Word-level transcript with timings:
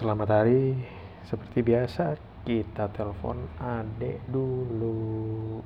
Selamat 0.00 0.32
hari. 0.32 0.80
Seperti 1.28 1.60
biasa, 1.60 2.16
kita 2.48 2.88
telepon 2.96 3.36
adek 3.60 4.16
dulu. 4.32 5.60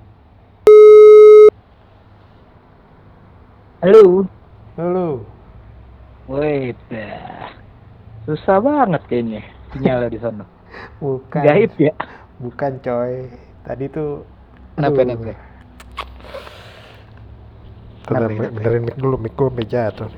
Halo. 3.79 4.27
Halo. 4.75 5.23
Wait, 6.27 6.75
susah 8.27 8.59
banget 8.59 9.07
kayaknya 9.07 9.47
sinyalnya 9.71 10.11
di 10.11 10.19
sana. 10.19 10.43
Bukan. 10.99 11.43
Gaib 11.47 11.71
ya? 11.79 11.95
Bukan, 12.43 12.83
coy. 12.83 13.31
Tadi 13.63 13.87
tuh 13.87 14.27
Kenapa 14.75 14.99
kenapa? 14.99 15.31
Bentar, 18.03 18.51
benerin 18.51 18.83
mic 18.83 18.99
dulu, 18.99 19.15
mic 19.15 19.39
gue 19.39 19.47
sampai 19.47 19.67
jatuh. 19.71 20.11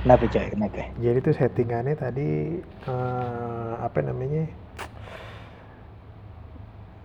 Kenapa 0.00 0.24
coy? 0.26 0.46
Kenapa? 0.48 0.82
Jadi 0.96 1.18
tuh 1.20 1.34
settingannya 1.34 1.94
tadi 1.94 2.56
eh, 2.62 3.72
apa 3.76 3.98
namanya? 4.00 4.48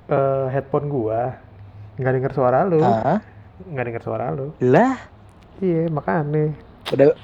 Eh, 0.05 0.45
headphone 0.49 0.87
gua 0.87 1.35
nggak 1.95 2.13
denger 2.13 2.33
suara 2.33 2.59
lu, 2.61 2.79
Ah, 2.79 3.23
nggak 3.65 3.85
denger 3.87 4.03
suara 4.03 4.29
lu. 4.29 4.51
lah, 4.59 4.99
Iya, 5.57 5.87
makanya. 5.87 6.51
udah 6.91 7.15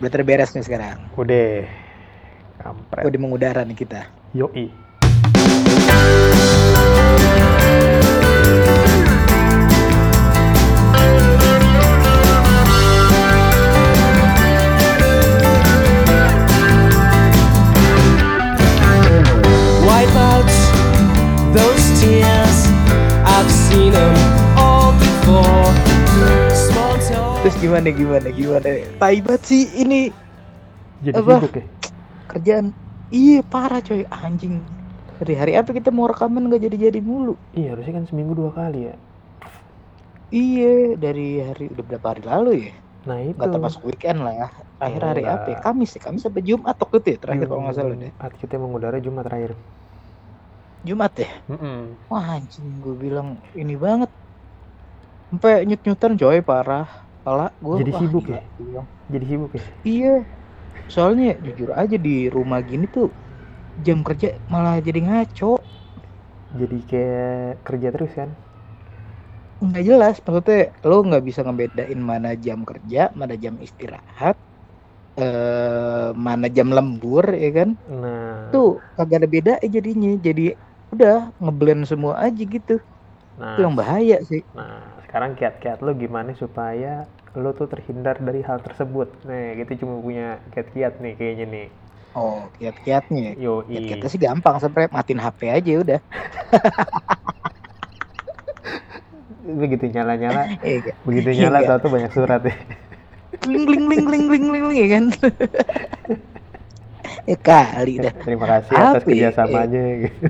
udah 0.00 0.10
terberes 0.10 0.50
nih 0.50 0.64
sekarang. 0.64 0.96
Udah. 1.14 1.68
Kampret. 2.56 3.04
Udah 3.04 3.18
mengudara 3.20 3.60
nih 3.62 3.76
kita. 3.76 4.08
Yoi. 4.32 4.72
Gimana 27.92 28.28
gimana 28.32 28.68
gimana? 28.68 28.96
Tai 28.96 29.18
banget 29.20 29.42
sih 29.44 29.62
ini 29.76 30.08
Jadi 31.04 31.20
Apa? 31.20 31.36
sibuk 31.36 31.52
ya? 31.60 31.64
kerjaan. 32.30 32.66
Iya 33.12 33.44
parah 33.44 33.84
coy 33.84 34.08
anjing. 34.08 34.64
Dari 35.20 35.34
hari 35.36 35.52
apa 35.54 35.70
kita 35.70 35.92
mau 35.94 36.08
rekaman 36.10 36.48
nggak 36.50 36.64
jadi-jadi 36.66 36.98
mulu? 37.04 37.38
Iya, 37.54 37.76
harusnya 37.78 38.02
kan 38.02 38.04
seminggu 38.10 38.34
dua 38.34 38.50
kali 38.50 38.90
ya. 38.90 38.94
Iya 40.34 40.98
dari 40.98 41.38
hari 41.38 41.70
udah 41.70 41.84
berapa 41.84 42.06
hari 42.10 42.22
lalu 42.26 42.52
ya? 42.66 42.74
Nah 43.06 43.18
itu. 43.22 43.36
Nggak 43.38 43.52
termasuk 43.52 43.80
weekend 43.86 44.24
lah 44.24 44.34
ya. 44.34 44.48
Terakhir 44.80 45.02
hari 45.04 45.22
Enggak. 45.22 45.36
apa? 45.38 45.48
Ya? 45.52 45.58
Kamis 45.62 45.90
ya. 45.94 46.00
Kamis 46.02 46.22
sampai 46.24 46.42
Jumat 46.42 46.76
waktu 46.80 46.96
itu 46.98 47.08
ya 47.14 47.18
terakhir 47.20 47.46
kalau 47.46 47.60
nggak 47.68 47.76
salah 47.76 47.96
deh. 48.00 48.10
Jumat 48.10 48.32
kita 48.40 48.54
mengudara 48.58 48.96
Jumat 48.98 49.24
terakhir. 49.28 49.52
Jumat 50.84 51.12
ya. 51.16 51.30
Mm-mm. 51.48 51.80
Wah 52.10 52.26
anjing 52.40 52.66
gue 52.82 52.94
bilang 52.96 53.38
ini 53.54 53.76
banget 53.78 54.10
sampai 55.30 55.66
nyut-nyutan 55.66 56.14
coy 56.14 56.38
parah 56.42 57.03
pala 57.24 57.44
gue 57.64 57.78
Jadi 57.78 57.90
sibuk 57.98 58.24
ya? 58.34 58.38
Jadi 59.12 59.24
sibuk 59.30 59.52
ya? 59.58 59.62
iya 59.88 60.08
soalnya 60.94 61.26
jujur 61.46 61.70
aja 61.82 61.96
di 62.06 62.10
rumah 62.36 62.60
gini 62.70 62.84
tuh 62.96 63.06
jam 63.86 63.98
kerja 64.08 64.26
malah 64.52 64.76
jadi 64.86 65.00
ngaco 65.06 65.46
Jadi 66.60 66.76
kayak 66.90 67.50
kerja 67.66 67.88
terus 67.94 68.12
kan? 68.18 68.30
nggak 69.64 69.82
jelas 69.88 70.14
maksudnya 70.24 70.56
lo 70.88 70.94
nggak 71.08 71.22
bisa 71.28 71.40
ngebedain 71.46 72.00
mana 72.10 72.28
jam 72.44 72.58
kerja 72.70 72.98
mana 73.20 73.34
jam 73.44 73.54
istirahat 73.66 74.36
eh 75.20 76.06
mana 76.26 76.46
jam 76.56 76.68
lembur 76.76 77.24
ya 77.44 77.48
kan 77.58 77.68
Nah. 77.86 78.52
tuh 78.52 78.66
kagak 78.96 79.18
ada 79.20 79.28
beda 79.36 79.52
jadinya 79.76 80.08
jadi 80.26 80.42
udah 80.94 81.14
ngeblend 81.42 81.82
semua 81.90 82.14
aja 82.24 82.42
gitu 82.54 82.72
Nah, 83.40 83.52
itu 83.52 83.60
yang 83.66 83.76
bahaya 83.80 84.14
sih 84.30 84.40
Nah, 84.56 84.74
sekarang 85.04 85.32
kiat-kiat 85.38 85.78
lo 85.86 85.90
gimana 86.02 86.30
supaya 86.42 86.88
lo 87.34 87.50
tuh 87.52 87.66
terhindar 87.66 88.16
dari 88.22 88.40
hal 88.46 88.62
tersebut? 88.62 89.10
Nih, 89.26 89.58
kita 89.62 89.82
cuma 89.82 89.98
punya 89.98 90.38
kiat-kiat 90.54 91.02
nih 91.02 91.14
kayaknya 91.18 91.46
nih. 91.50 91.68
oh 92.14 92.46
kiat-kiatnya 92.54 93.34
Yo, 93.34 93.66
Kiat-kiatnya 93.66 94.06
sih 94.06 94.22
gampang 94.22 94.62
sebenernya 94.62 94.94
matiin 94.94 95.18
HP 95.18 95.50
aja 95.50 95.72
udah 95.82 95.98
begitu 99.60 99.84
nyala-nyala, 99.92 100.42
Eh, 100.62 100.76
enggak. 100.80 100.94
begitu 101.04 101.28
Iya, 101.30 101.40
nyala 101.46 101.58
enggak. 101.60 101.68
tau 101.68 101.78
tuh 101.84 101.90
banyak 101.92 102.10
surat 102.14 102.40
ya. 102.42 102.54
Ling 103.44 103.64
ling 103.66 103.84
ling 103.90 104.04
ling 104.08 104.24
ling 104.30 104.44
ling 104.52 104.64
ya 104.72 104.86
kan. 104.94 105.04
ya 107.30 107.36
kali 107.40 107.92
dah. 108.00 108.14
Terima 108.24 108.46
kasih 108.48 108.74
atas 108.74 109.02
Apa 109.04 109.10
ya? 109.10 109.28
kerjasamanya. 109.28 109.84
gitu. 110.06 110.26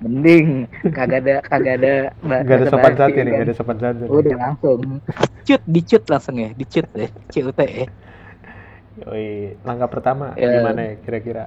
Mending 0.00 0.46
kagak 0.94 1.20
ada 1.24 1.34
kagak 1.44 1.74
ada 1.80 1.94
Gak 2.22 2.56
ada 2.60 2.66
sopan 2.68 2.92
santun 2.94 3.22
nih, 3.24 3.32
kan. 3.32 3.38
gak 3.40 3.46
ada 3.48 3.54
sopan 3.56 3.76
santun. 3.80 4.06
Udah 4.08 4.36
langsung. 4.38 4.80
Cut, 5.44 5.62
dicut 5.68 6.02
langsung 6.08 6.36
ya, 6.40 6.50
dicut 6.56 6.86
deh. 6.96 7.10
CUT 7.32 7.58
ya. 7.60 7.86
Yoi, 8.94 9.58
langkah 9.66 9.88
pertama 9.90 10.24
Ya. 10.38 10.48
gimana 10.54 10.80
ya 10.88 10.94
kira-kira? 11.04 11.42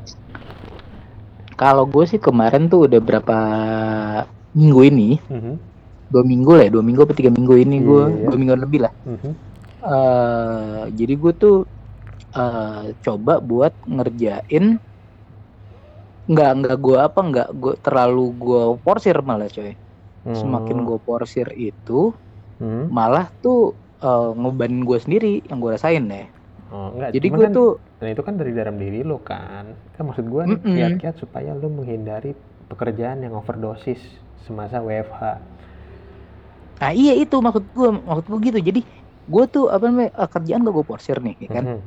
Kalau 1.58 1.90
gue 1.90 2.06
sih 2.06 2.22
kemarin 2.22 2.70
tuh 2.70 2.86
udah 2.86 3.02
berapa 3.02 3.38
minggu 4.54 4.82
ini, 4.90 5.10
Mhm, 5.30 5.54
dua 6.12 6.24
minggu 6.32 6.52
lah 6.58 6.64
ya, 6.68 6.72
dua 6.76 6.84
minggu 6.86 7.02
apa 7.06 7.14
tiga 7.18 7.32
minggu 7.34 7.54
ini 7.58 7.76
gue, 7.82 8.04
Iya. 8.14 8.28
dua 8.30 8.38
minggu 8.38 8.56
lebih 8.58 8.80
lah. 8.86 8.94
mhm. 9.06 9.32
eh 9.88 10.84
jadi 10.98 11.14
gue 11.22 11.34
tuh 11.38 11.56
eh 12.38 12.84
coba 13.06 13.34
buat 13.50 13.74
ngerjain 13.86 14.66
nggak 16.28 16.52
nggak 16.60 16.78
gue 16.86 16.98
apa 17.08 17.20
nggak 17.30 17.50
gue 17.62 17.74
terlalu 17.86 18.26
gue 18.44 18.62
porsir 18.84 19.18
malah 19.24 19.48
coy 19.48 19.72
semakin 20.40 20.78
Hmm, 20.78 20.88
gue 20.88 21.00
porsir 21.08 21.48
itu 21.56 22.12
mhm. 22.60 22.86
malah 22.98 23.26
tuh 23.44 23.80
eh, 24.04 24.28
ngebanin 24.38 24.82
gue 24.84 24.98
sendiri 25.02 25.34
yang 25.50 25.58
gue 25.60 25.72
rasain 25.74 26.06
deh 26.08 26.28
Oh, 26.68 26.92
enggak, 26.92 27.16
jadi 27.16 27.28
gue 27.32 27.40
kan- 27.48 27.56
tuh 27.56 27.70
Nah 27.98 28.10
itu 28.14 28.22
kan 28.22 28.38
dari 28.38 28.54
dalam 28.54 28.78
diri 28.78 29.02
lo 29.02 29.18
kan. 29.26 29.74
Kan 29.98 30.04
maksud 30.06 30.30
gue 30.30 30.42
nih 30.46 30.60
Mm-mm. 30.62 30.76
kiat-kiat 30.78 31.16
supaya 31.18 31.56
lo 31.58 31.66
menghindari 31.66 32.38
pekerjaan 32.70 33.26
yang 33.26 33.34
overdosis 33.34 33.98
semasa 34.46 34.84
WFH. 34.84 35.22
nah 36.78 36.92
iya 36.94 37.18
itu 37.18 37.34
maksud 37.42 37.74
gue 37.74 37.90
maksud 38.06 38.26
gue 38.30 38.40
gitu 38.54 38.60
jadi 38.62 38.82
gue 39.28 39.44
tuh 39.50 39.66
apa 39.66 39.84
namanya 39.90 40.12
eh, 40.14 40.30
kerjaan 40.30 40.62
gak 40.62 40.76
gue 40.78 40.86
porsir 40.86 41.18
nih 41.26 41.36
ya 41.42 41.50
kan 41.50 41.64
Mhm. 41.66 41.80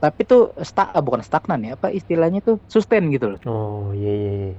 tapi 0.00 0.20
tuh 0.24 0.42
sta 0.64 0.88
ah, 0.88 1.02
bukan 1.04 1.20
stagnan 1.20 1.60
ya 1.62 1.76
apa 1.76 1.92
istilahnya 1.92 2.40
tuh 2.40 2.56
sustain 2.66 3.04
gitu 3.12 3.36
loh 3.36 3.40
Oh 3.44 3.92
iya 3.92 4.12
iya. 4.12 4.32
iya. 4.32 4.52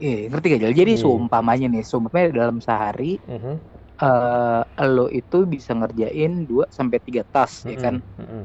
Iya, 0.00 0.32
ngerti 0.32 0.46
gak? 0.56 0.72
Jadi 0.72 0.92
Iya. 0.96 1.02
seumpamanya 1.04 1.66
nih, 1.68 1.82
seumpamanya 1.84 2.28
dalam 2.32 2.56
sehari 2.64 3.20
Mhm, 3.28 3.69
eh 4.00 4.88
lo 4.88 5.06
itu 5.12 5.44
bisa 5.44 5.76
ngerjain 5.76 6.48
2 6.48 6.64
sampai 6.72 6.98
3 7.04 7.22
tas 7.28 7.64
ya 7.68 7.76
mhm, 7.76 7.82
kan 7.84 7.94
mhm. 8.20 8.42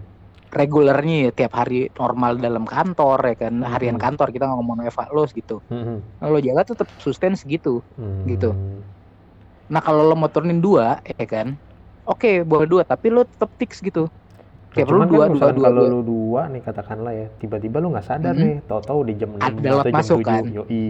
regulernya 0.55 1.15
ya 1.27 1.31
tiap 1.35 1.53
hari 1.59 1.89
normal 1.99 2.39
dalam 2.39 2.63
kantor 2.67 3.19
ya 3.33 3.35
kan 3.47 3.53
harian 3.65 3.97
Mhm. 3.97 4.03
kantor 4.03 4.27
kita 4.35 4.45
nggak 4.47 4.59
ngomong 4.61 4.79
Eva 4.87 5.03
lo 5.15 5.23
gitu 5.31 5.59
Mhm, 5.71 5.97
Nah, 6.21 6.27
lo 6.31 6.39
jaga 6.43 6.63
tetap 6.75 6.87
sustain 6.99 7.35
segitu 7.39 7.83
Gitu. 8.25 8.51
mhm. 8.51 8.83
nah 9.71 9.81
kalau 9.81 10.05
lo 10.05 10.13
mau 10.17 10.29
turunin 10.29 10.61
dua 10.61 11.01
ya 11.05 11.25
kan 11.25 11.57
oke 12.05 12.45
boleh 12.45 12.67
dua 12.69 12.81
tapi 12.85 13.09
lo 13.09 13.25
tetap 13.25 13.49
fix 13.57 13.81
gitu 13.81 14.05
Kayak 14.75 14.87
perlu 14.91 15.03
dua, 15.07 15.25
kan 15.25 15.31
dua, 15.35 15.49
dua, 15.55 15.69
kalau 15.71 15.81
dua. 15.81 15.89
lu 15.91 15.99
dua 16.03 16.41
nih 16.53 16.61
katakanlah 16.67 17.13
ya, 17.15 17.27
tiba-tiba 17.41 17.77
lu 17.83 17.87
nggak 17.95 18.07
sadar 18.09 18.35
Mhm. 18.35 18.43
nih, 18.43 18.55
tahu-tahu 18.69 18.99
di 19.09 19.13
jam 19.21 19.31
Ada 19.39 19.69
6 19.69 19.75
lot 19.77 19.87
atau 19.87 20.03
jam 20.11 20.19
7, 20.19 20.25
kan? 20.27 20.43
yoi. 20.57 20.85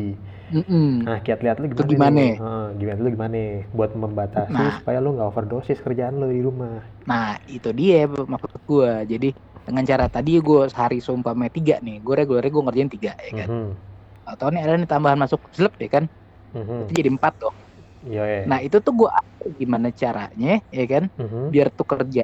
Mm-mm. 0.54 0.90
Nah, 1.06 1.18
kiat-kiat 1.26 1.58
lu 1.62 1.66
Itu 1.70 1.82
gimana? 1.86 1.94
gimana? 1.94 2.18
nih? 2.18 2.34
Heeh, 2.42 2.66
gimana 2.82 3.00
lu 3.06 3.10
gimana 3.16 3.38
buat 3.78 3.92
membatasi 3.94 4.54
Nah. 4.54 4.76
supaya 4.82 4.98
lu 5.04 5.10
nggak 5.16 5.30
overdosis 5.32 5.80
kerjaan 5.86 6.18
lu 6.22 6.28
di 6.34 6.42
rumah. 6.42 6.82
nah 7.10 7.38
itu 7.46 7.70
dia 7.80 7.96
maksud 8.34 8.62
gue 8.70 8.90
jadi 9.12 9.28
dengan 9.66 9.84
cara 9.92 10.06
tadi 10.16 10.32
gue 10.48 10.60
sehari 10.74 10.98
seumpamanya 11.06 11.52
tiga 11.58 11.74
nih 11.86 11.96
gue 12.06 12.14
regulernya 12.20 12.52
gue 12.56 12.64
ngerjain 12.66 12.92
tiga 12.96 13.12
ya 13.28 13.32
kan 13.46 13.50
Mhm, 13.50 13.66
atau 14.30 14.48
nih 14.54 14.62
ada 14.66 14.74
nih 14.82 14.90
tambahan 14.94 15.20
masuk 15.24 15.42
slep 15.56 15.74
ya 15.84 15.90
kan 15.96 16.04
mhm. 16.54 16.82
itu 16.86 16.92
jadi 17.00 17.10
empat 17.16 17.34
dong 17.42 17.56
Iya, 18.06 18.24
iya. 18.30 18.42
Nah 18.50 18.60
itu 18.66 18.78
tuh 18.86 18.94
gue 19.00 19.10
gimana 19.62 19.88
caranya 20.02 20.50
ya 20.78 20.84
kan 20.94 21.04
Mhm, 21.18 21.44
biar 21.54 21.68
tuh 21.78 21.88
kerja 21.92 22.22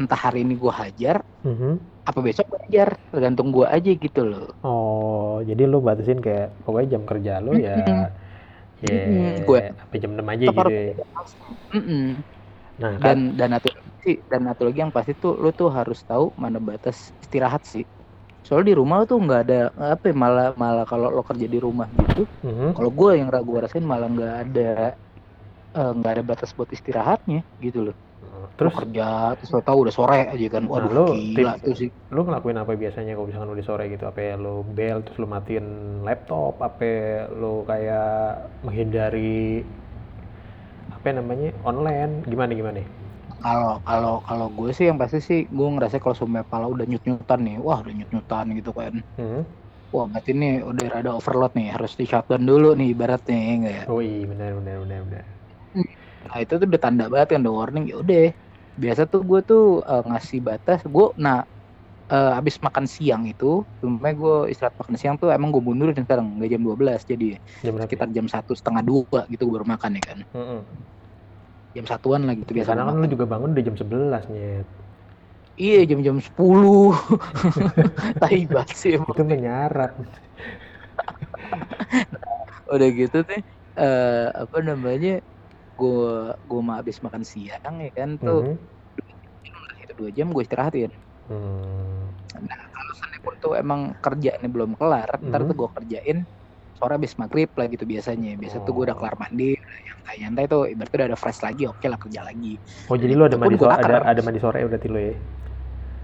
entah 0.00 0.20
hari 0.26 0.38
ini 0.44 0.54
gue 0.62 0.72
hajar 0.82 1.16
mhm. 1.44 1.96
apa 2.08 2.20
besok 2.26 2.46
gue 2.52 2.60
hajar 2.66 2.88
tergantung 3.12 3.48
gue 3.56 3.66
aja 3.76 3.90
gitu 4.04 4.20
loh. 4.30 4.46
Oh, 4.68 5.26
jadi 5.48 5.62
lu 5.70 5.76
batasin 5.88 6.18
kayak 6.26 6.46
pokoknya 6.64 6.88
jam 6.94 7.04
kerja 7.10 7.32
lu 7.44 7.50
ya 7.66 7.70
ya 8.84 8.90
Mm-mm, 8.90 9.44
gue- 9.46 9.66
sampai 9.78 9.96
jam 10.02 10.10
6 10.14 10.28
aja 10.34 10.46
gitu 10.56 10.70
ya. 10.76 10.82
Mm-mm. 11.74 12.22
Nah, 12.78 12.94
kan 13.04 13.14
Dan 13.14 13.36
dan 13.38 13.50
satu 13.56 13.68
sih 14.04 14.16
dan 14.30 14.42
satu 14.48 14.62
lagi 14.68 14.78
yang 14.84 14.94
pasti 14.96 15.12
tuh 15.22 15.32
lo 15.42 15.50
tuh 15.52 15.68
harus 15.78 15.98
tahu 16.08 16.32
mana 16.42 16.58
batas 16.68 17.12
istirahat 17.24 17.62
sih. 17.72 17.84
Soalnya 18.46 18.68
di 18.72 18.76
rumah 18.80 18.98
tuh 19.10 19.18
nggak 19.24 19.40
ada 19.46 19.56
apa 19.94 20.04
ya, 20.10 20.14
malah 20.24 20.46
malah 20.62 20.84
kalau 20.90 21.08
lo 21.16 21.22
kerja 21.30 21.46
di 21.54 21.58
rumah 21.66 21.88
gitu, 22.00 22.20
mhm. 22.42 22.76
kalau 22.76 22.90
gue 22.98 23.10
yang 23.20 23.28
gue 23.32 23.58
rasain 23.64 23.86
malah 23.86 24.08
nggak 24.14 24.34
ada 24.44 24.62
eh, 25.78 25.90
nggak 25.98 26.12
ada 26.14 26.22
batas 26.30 26.50
buat 26.56 26.70
istirahatnya 26.76 27.38
gitu 27.64 27.78
loh. 27.86 27.94
Terus 28.56 28.72
Lu 28.74 28.78
kerja 28.80 29.04
terus 29.38 29.50
lo 29.54 29.60
tahu 29.68 29.78
udah 29.84 29.94
sore 29.98 30.18
aja 30.34 30.46
kan. 30.54 30.62
Waduh, 30.72 30.90
lu 30.96 31.06
gila 31.34 31.52
tip- 31.54 31.62
tuh 31.64 31.74
sih. 31.80 31.90
lu 32.14 32.20
ngelakuin 32.22 32.58
apa 32.62 32.72
biasanya 32.82 33.12
kalau 33.18 33.26
misalkan 33.28 33.50
udah 33.54 33.66
sore 33.66 33.84
gitu? 33.90 34.04
Apa 34.10 34.20
ya, 34.28 34.34
lu 34.44 34.62
bel 34.76 34.98
terus 35.04 35.18
lu 35.22 35.26
matiin 35.26 35.66
laptop? 36.06 36.54
Apa 36.68 36.86
lu 37.40 37.66
kayak 37.70 38.06
menghindari 38.66 39.66
apa 40.90 41.08
namanya 41.14 41.50
online? 41.66 42.22
Gimana 42.26 42.52
gimana? 42.54 42.80
Kalau 43.42 43.72
kalau 43.88 44.14
kalau 44.28 44.46
gue 44.58 44.70
sih 44.76 44.84
yang 44.90 44.98
pasti 45.02 45.18
sih 45.28 45.38
gue 45.56 45.68
ngerasa 45.74 45.96
kalau 46.02 46.16
semua 46.20 46.42
pala 46.52 46.66
udah 46.74 46.84
nyut-nyutan 46.90 47.40
nih. 47.46 47.56
Wah, 47.66 47.78
udah 47.82 47.94
nyut-nyutan 47.98 48.44
gitu 48.58 48.70
kan. 48.80 48.92
Hmm? 49.16 49.42
Wah, 49.94 50.06
berarti 50.12 50.30
ini 50.36 50.48
udah 50.70 50.86
rada 50.94 51.10
overload 51.18 51.52
nih, 51.58 51.68
harus 51.74 51.92
di 52.00 52.04
shutdown 52.10 52.42
dulu 52.50 52.68
nih 52.78 52.88
ibaratnya 52.94 53.36
ya 53.48 53.52
enggak 53.58 53.74
ya. 53.80 53.84
Oh 53.92 54.00
iya 54.02 54.26
benar 54.30 54.50
benar 54.58 54.76
benar 54.84 55.00
benar. 55.06 55.24
Nah, 56.24 56.36
itu 56.42 56.52
tuh 56.60 56.66
udah 56.70 56.80
tanda 56.84 57.04
banget 57.12 57.28
kan 57.36 57.38
udah 57.44 57.54
warning 57.60 57.84
ya 57.90 57.96
udah. 58.02 58.22
Biasa 58.82 59.02
tuh 59.12 59.20
gue 59.28 59.40
tuh 59.48 59.60
eh, 59.90 60.02
ngasih 60.08 60.38
batas 60.48 60.78
gue 60.94 61.06
nah 61.24 61.36
eh, 62.12 62.30
abis 62.40 62.56
makan 62.66 62.86
siang 62.96 63.22
itu, 63.32 63.46
cuma 63.80 64.08
gue 64.20 64.34
istirahat 64.52 64.76
makan 64.82 64.96
siang 65.00 65.16
tuh 65.22 65.28
emang 65.36 65.50
gue 65.54 65.62
mundurin 65.68 65.96
sekarang 66.06 66.26
nggak 66.38 66.50
jam 66.54 66.62
12 66.66 67.00
jadi 67.10 67.26
Jam 67.62 67.74
berapa? 67.76 67.88
sekitar 67.88 68.08
jam 68.16 68.26
satu 68.34 68.52
setengah 68.58 68.82
dua 68.90 69.20
gitu 69.32 69.42
gue 69.48 69.54
baru 69.58 69.68
makan 69.74 69.92
ya 69.98 70.02
kan 70.10 70.18
Mm-mm. 70.34 70.86
jam 71.76 71.86
satuan 71.90 72.20
lah 72.26 72.34
gitu 72.40 72.50
biasa 72.56 72.72
kan 72.78 72.94
lu 73.00 73.06
juga 73.12 73.24
bangun 73.32 73.50
udah 73.54 73.64
jam 73.66 73.76
11 73.80 74.22
nyet. 74.32 74.66
iya 75.62 75.76
jam-jam 75.88 76.16
10 76.26 76.92
tai 78.20 78.38
sih. 78.80 78.94
Itu 79.10 79.22
menyarap. 79.30 79.90
udah 82.72 82.88
gitu 82.98 83.16
tuh 83.28 83.38
eh 83.80 84.26
apa 84.42 84.56
namanya 84.68 85.08
gue 85.76 86.10
gue 86.50 86.60
mau 86.64 86.74
habis 86.80 86.96
makan 87.04 87.22
siang 87.22 87.74
ya 87.84 87.90
kan 87.92 88.10
tuh 88.18 88.40
Mhm. 88.42 88.56
itu 89.84 89.92
dua 89.96 90.10
jam 90.16 90.26
gue 90.34 90.42
istirahatin 90.42 90.90
Hmm. 91.26 92.06
kalau 92.74 92.92
Senin 92.94 93.20
pun 93.24 93.34
tuh 93.42 93.52
emang 93.58 93.80
kerjaannya 93.98 94.48
belum 94.50 94.70
kelar 94.78 95.08
ntar 95.26 95.40
Mhm. 95.42 95.48
tuh 95.50 95.56
gue 95.60 95.68
kerjain 95.76 96.18
sore 96.76 96.92
habis 97.00 97.12
maghrib 97.16 97.48
lah 97.56 97.66
gitu 97.72 97.84
biasanya 97.88 98.36
biasa 98.36 98.60
tuh 98.62 98.72
gue 98.76 98.84
udah 98.92 98.96
Oh. 98.96 99.00
kelar 99.00 99.16
mandi 99.16 99.56
udah 99.56 99.78
nyantai-nyantai 99.86 100.44
tuh 100.46 100.62
ibaratnya 100.68 100.96
udah 101.00 101.08
ada 101.14 101.18
fresh 101.18 101.40
lagi 101.40 101.62
oke 101.66 101.86
lah 101.88 101.98
kerja 101.98 102.20
lagi 102.22 102.52
Oh 102.86 102.96
jadi 103.00 103.12
lu 103.16 103.24
ada 103.26 103.36
mandi 103.40 103.56
sore, 103.58 103.74
ada, 103.74 103.96
ada 104.04 104.20
mandi 104.22 104.40
sore 104.40 104.60
berarti 104.68 104.86
lu 104.92 104.98
ya? 105.00 105.14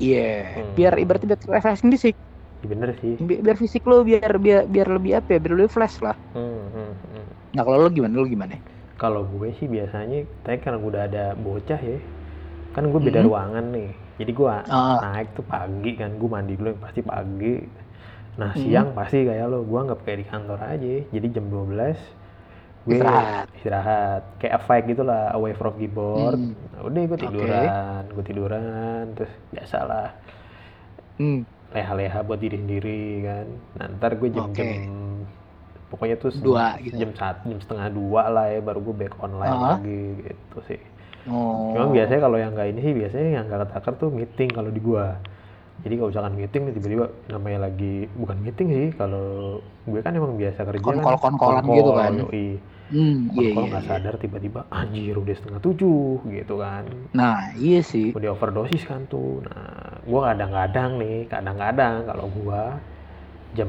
iya 0.00 0.28
Hmm. 0.56 0.74
biar 0.74 0.92
ibaratnya 0.98 1.28
biar 1.36 1.40
refreshing 1.60 1.90
fisik 1.94 2.16
Iya 2.62 2.66
bener 2.70 2.88
sih. 3.02 3.14
Bi- 3.18 3.40
biar 3.42 3.56
fisik 3.58 3.82
lo 3.90 4.06
biar 4.06 4.38
biar 4.38 4.70
biar 4.70 4.88
lebih 4.96 5.12
apa 5.18 5.28
ya 5.34 5.38
biar 5.42 5.52
lebih 5.58 5.72
fresh 5.74 5.98
lah 6.02 6.14
Hmm, 6.32 6.70
hmm, 6.72 6.92
hmm. 7.10 7.24
nah 7.52 7.62
kalau 7.66 7.78
lo 7.84 7.88
gimana 7.92 8.14
lo 8.16 8.24
gimana 8.24 8.54
Kalau 9.02 9.26
gue 9.26 9.50
sih 9.58 9.66
biasanya, 9.66 10.22
tapi 10.46 10.62
karena 10.62 10.78
gue 10.78 10.90
udah 10.94 11.04
ada 11.04 11.24
bocah 11.34 11.80
ya, 11.82 11.98
kan 12.70 12.86
gue 12.86 13.00
beda 13.02 13.18
Mhm. 13.18 13.26
ruangan 13.26 13.64
nih. 13.74 13.90
Jadi 14.22 14.30
gue 14.30 14.46
Ah. 14.46 14.98
naik 15.02 15.34
tuh 15.34 15.42
pagi 15.42 15.98
kan, 15.98 16.14
gue 16.14 16.28
mandi 16.30 16.54
dulu 16.54 16.70
yang 16.70 16.78
pasti 16.78 17.00
pagi. 17.02 17.54
Nah 18.32 18.54
Mhm. 18.54 18.60
siang 18.62 18.88
pasti 18.94 19.26
kayak 19.26 19.44
lo, 19.44 19.66
gue 19.66 19.80
nggak 19.82 19.98
kayak 20.00 20.18
di 20.22 20.26
kantor 20.30 20.58
aja. 20.62 20.94
Jadi 21.10 21.26
jam 21.28 21.46
12 21.50 21.98
gue 22.82 22.94
Istirahat. 22.94 23.46
istirahat. 23.54 24.22
Kayak 24.38 24.58
fight 24.62 24.84
gitu 24.86 25.02
lah, 25.02 25.30
away 25.32 25.50
from 25.52 25.74
keyboard. 25.74 26.38
Hmm. 26.38 26.54
Nah, 26.72 26.80
udah 26.82 27.00
gue 27.04 27.18
tiduran, 27.20 28.02
gue 28.08 28.24
tiduran, 28.24 29.02
terus 29.14 29.32
biasalah 29.50 30.08
hmm. 31.16 31.40
leha-leha 31.72 32.20
buat 32.22 32.38
diri 32.38 32.56
sendiri 32.56 33.02
kan. 33.22 33.46
Nah 33.74 33.86
ntar 33.92 34.14
gue 34.14 34.28
jam-jam 34.28 34.68
pokoknya 35.92 36.16
tuh 36.16 36.30
Dua 36.40 36.66
gitu. 36.80 36.96
jam 36.96 37.10
satu 37.12 37.44
jam 37.52 37.60
setengah 37.60 37.88
dua 37.92 38.22
lah 38.34 38.46
ya 38.48 38.60
baru 38.64 38.80
gue 38.80 38.94
back 39.04 39.14
online 39.20 39.52
Ah. 39.52 39.76
lagi 39.76 40.00
gitu 40.24 40.58
sih. 40.64 40.80
oh 41.30 41.72
Cuma 41.76 41.84
biasanya 41.92 42.20
kalau 42.26 42.38
yang 42.42 42.50
nggak 42.56 42.68
ini 42.72 42.80
sih 42.82 42.92
biasanya 43.00 43.28
yang 43.38 43.44
nggak 43.48 43.60
ketakar 43.68 43.92
tuh 44.00 44.10
meeting 44.10 44.50
kalau 44.50 44.70
di 44.72 44.80
gua. 44.80 45.06
Jadi 45.82 45.94
kalau 45.98 46.08
misalkan 46.14 46.34
meeting 46.38 46.62
nih 46.68 46.74
tiba-tiba 46.78 47.06
namanya 47.26 47.58
lagi 47.66 47.94
bukan 48.14 48.36
meeting 48.44 48.68
sih 48.70 48.88
kalau 48.94 49.58
gue 49.82 50.00
kan 50.04 50.12
emang 50.14 50.38
biasa 50.38 50.60
kerja 50.62 50.80
kan 50.80 51.02
Konkol- 51.02 51.22
konkolan 51.22 51.64
konkol, 51.66 51.76
gitu 51.78 51.90
kan. 51.96 52.12
yoi. 52.22 52.46
hmm, 52.92 53.16
iya 53.34 53.50
Konkol 53.50 53.64
iya, 53.64 53.70
nggak 53.72 53.82
iya. 53.82 53.90
sadar 53.90 54.14
tiba-tiba 54.22 54.60
anjir 54.70 55.14
udah 55.18 55.34
setengah 55.34 55.60
tujuh 55.64 56.06
gitu 56.30 56.54
kan 56.60 56.84
nah 57.12 57.52
iya 57.58 57.80
sih 57.82 58.12
udah 58.12 58.30
overdosis 58.36 58.82
kan 58.88 59.04
tuh 59.08 59.42
nah 59.46 59.98
gua 60.06 60.32
kadang-kadang 60.32 60.90
nih 61.02 61.16
kadang-kadang 61.32 61.94
kalau 62.08 62.26
gua 62.30 62.60
jam 63.52 63.68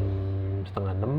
setengah 0.68 0.94
enam 0.96 1.14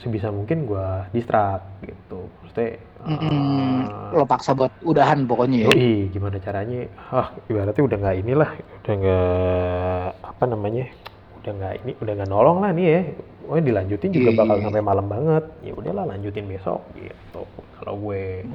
sebisa 0.00 0.28
mungkin 0.32 0.64
gua 0.68 1.06
distract 1.12 1.64
gitu 1.84 2.28
maksudnya 2.42 2.70
Mm, 3.02 3.18
eh, 3.18 4.14
lo 4.14 4.22
paksa 4.30 4.54
buat 4.54 4.70
udahan 4.86 5.26
pokoknya 5.26 5.66
ya 5.66 5.66
Yoi, 5.74 6.06
gimana 6.14 6.38
caranya? 6.38 6.86
Ah, 7.10 7.34
ibaratnya 7.50 7.82
udah 7.82 7.98
nggak 7.98 8.16
inilah, 8.22 8.50
udah 8.78 8.94
nggak 8.94 10.08
apa 10.22 10.44
namanya, 10.46 10.84
udah 11.42 11.50
nggak 11.50 11.72
ini, 11.82 11.92
udah 11.98 12.12
nggak 12.14 12.30
nolong 12.30 12.58
lah 12.62 12.70
nih 12.70 12.86
ya. 12.86 13.00
Oh, 13.50 13.58
dilanjutin 13.58 14.10
juga 14.14 14.30
Iya, 14.32 14.38
bakal 14.38 14.56
iya. 14.56 14.64
sampai 14.70 14.82
malam 14.86 15.06
banget. 15.10 15.44
Ya 15.66 15.72
udahlah, 15.74 16.04
lanjutin 16.08 16.46
besok 16.46 16.80
gitu. 16.94 17.42
Kalau 17.82 17.94
gue, 17.98 18.46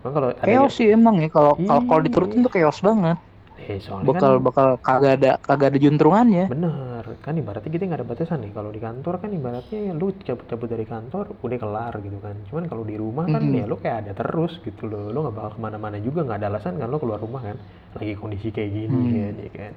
Emang 0.00 0.14
kalau 0.16 0.28
chaos 0.40 0.72
sih 0.76 0.88
emang 0.96 1.16
ya 1.20 1.28
kalau 1.28 1.52
kalau 1.88 2.00
Iya. 2.00 2.06
diturutin 2.08 2.40
tuh 2.44 2.52
chaos 2.52 2.78
banget 2.80 3.16
eh, 3.70 3.80
soalnya 3.84 4.06
bakal 4.10 4.32
kan 4.34 4.44
bakal 4.46 4.68
kagak 4.86 5.12
ada 5.20 5.30
kagak 5.46 5.66
ada 5.74 5.78
juntrungannya 5.84 6.44
bener 6.52 7.04
kan 7.24 7.34
ibaratnya 7.36 7.70
kita 7.74 7.84
nggak 7.88 8.00
ada 8.00 8.08
batasan 8.10 8.38
nih. 8.44 8.52
Kalau 8.56 8.70
di 8.74 8.80
kantor 8.86 9.14
kan 9.22 9.30
ibaratnya 9.38 9.78
ya 9.88 9.92
lu 10.00 10.06
cabut-cabut 10.26 10.68
dari 10.74 10.86
kantor 10.88 11.24
udah 11.44 11.58
kelar 11.62 11.94
gitu 12.06 12.18
kan. 12.24 12.36
Cuman 12.48 12.64
kalau 12.70 12.84
di 12.90 12.96
rumah 12.96 13.26
kan 13.28 13.42
Mhm. 13.44 13.58
ya 13.60 13.64
lu 13.70 13.76
kayak 13.82 13.96
ada 14.06 14.12
terus 14.16 14.52
gitu 14.66 14.82
loh. 14.90 15.04
Lu 15.14 15.18
nggak 15.24 15.34
bakal 15.36 15.50
ke 15.56 15.60
mana-mana 15.60 15.96
juga 16.02 16.20
nggak 16.26 16.38
ada 16.42 16.48
alasan 16.50 16.74
kan 16.80 16.88
lu 16.90 16.98
keluar 17.02 17.20
rumah 17.20 17.42
kan. 17.44 17.56
Lagi 17.98 18.12
kondisi 18.18 18.48
kayak 18.50 18.70
gini 18.72 18.88
Hmm. 18.88 19.14
kan, 19.20 19.34
ya 19.46 19.50
kan. 19.54 19.72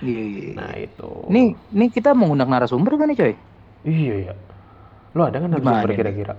iya 0.00 0.20
iya, 0.24 0.40
iya. 0.50 0.52
Nah 0.56 0.72
itu. 0.80 1.10
nih 1.28 1.46
nih 1.76 1.88
kita 1.92 2.10
mau 2.16 2.28
undang 2.32 2.48
narasumber 2.48 2.92
kan 2.96 3.06
nih 3.12 3.18
coy 3.20 3.32
Iya 3.84 4.14
ya. 4.28 4.34
Lo 5.16 5.22
ada 5.26 5.38
kan 5.42 5.48
narasumber 5.50 5.90
kira-kira? 5.96 6.34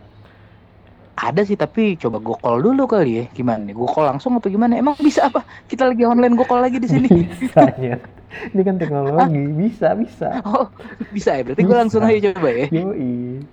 Ada 1.16 1.42
sih 1.44 1.60
tapi 1.60 1.96
coba 2.00 2.18
call 2.24 2.64
dulu 2.64 2.88
kali 2.88 3.12
ya. 3.22 3.26
Gimana 3.36 3.62
nih? 3.68 3.76
Call 3.76 4.08
langsung 4.16 4.36
apa 4.38 4.48
gimana? 4.48 4.74
Emang 4.80 4.96
bisa 4.98 5.28
apa? 5.28 5.44
Kita 5.68 5.86
lagi 5.92 6.04
online 6.08 6.34
call 6.40 6.62
lagi 6.64 6.78
di 6.82 6.90
sini. 6.90 7.10
Bisa 7.38 7.68
ya. 7.78 7.98
Ini 8.56 8.62
kan 8.64 8.80
teknologi, 8.80 9.44
bisa 9.54 9.92
bisa. 9.94 10.40
oh 10.48 10.72
bisa 11.12 11.36
ya? 11.36 11.44
Berarti 11.44 11.62
gue 11.68 11.78
langsung 11.78 12.02
aja 12.02 12.32
coba 12.32 12.50
ya? 12.56 12.66
Yoi. 12.72 13.44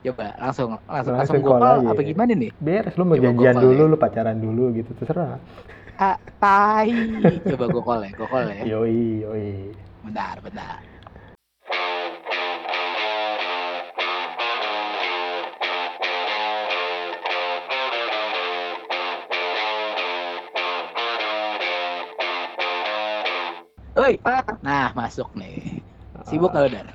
coba 0.00 0.32
langsung 0.40 0.80
langsung 0.88 1.14
Langsung 1.14 1.14
langsung 1.16 1.40
call 1.44 1.62
aja. 1.62 1.88
apa 1.92 2.00
gimana 2.02 2.32
nih? 2.34 2.50
Beres 2.58 2.94
lu 2.96 3.04
mau 3.04 3.14
Coba 3.14 3.24
janjian 3.30 3.54
call 3.54 3.62
dulu, 3.62 3.82
ya. 3.86 3.90
lu 3.92 3.96
pacaran 3.96 4.38
dulu 4.40 4.62
gitu 4.74 4.90
terserah. 4.96 5.38
ah 6.00 6.16
tai. 6.40 6.90
Coba 7.46 7.64
call 7.70 8.00
ya 8.08 8.10
call 8.16 8.44
ya. 8.50 8.62
Yoi, 8.64 9.22
yoi. 9.24 9.48
bentar 10.00 10.40
bentar 10.40 10.80
Oi, 24.10 24.16
nah 24.66 24.86
masuk 25.00 25.28
nih. 25.40 25.54
Sibuk 26.28 26.50
Ah, 26.50 26.54
kalau 26.54 26.68
dar? 26.74 26.86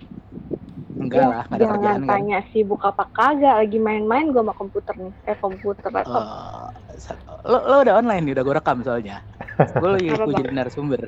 Enggak 1.04 1.24
lah, 1.32 1.42
nggak 1.48 1.60
ada 1.60 1.68
Jangan 1.70 1.72
kerjaan 1.72 2.04
kan. 2.12 2.22
tanya 2.22 2.38
sibuk 2.52 2.82
apa 2.90 3.04
kagak, 3.16 3.54
lagi 3.60 3.78
main-main 3.88 4.26
gue 4.34 4.42
sama 4.44 4.54
komputer 4.60 4.96
nih. 5.04 5.14
Eh 5.30 5.38
komputer 5.44 5.90
laptop. 5.98 6.26
Oh, 6.26 6.70
sa- 7.04 7.20
lo, 7.50 7.58
lo 7.70 7.76
udah 7.84 7.96
online 8.00 8.22
nih, 8.26 8.32
udah 8.36 8.44
gue 8.48 8.56
rekam 8.60 8.78
soalnya. 8.86 9.16
Gue 9.80 9.90
lagi 9.96 10.10
Bang? 10.34 10.40
jadi 10.40 10.50
narasumber. 10.58 11.02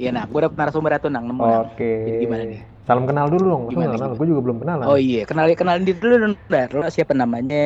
Iya 0.00 0.08
nah, 0.16 0.24
gue 0.30 0.40
dapet 0.44 0.56
narasumber 0.60 0.92
itu 0.98 1.08
nang 1.14 1.24
nemu. 1.30 1.46
Oke. 1.52 1.84
Jadi 2.04 2.16
gimana 2.22 2.42
nih? 2.50 2.60
Salam 2.86 3.04
kenal 3.08 3.26
dulu 3.32 3.44
dong, 3.52 3.64
Gimana, 3.70 3.92
kenal? 3.94 4.10
Gue 4.18 4.26
juga 4.30 4.42
belum 4.44 4.58
kenalan. 4.62 4.92
Oh 4.92 4.96
iya, 5.04 5.18
kenalin 5.28 5.56
kenalin 5.60 5.84
diri 5.88 5.98
dulu 6.02 6.14
dong, 6.22 6.34
dar. 6.52 6.68
Lo 6.78 6.86
siapa 6.94 7.12
namanya? 7.22 7.56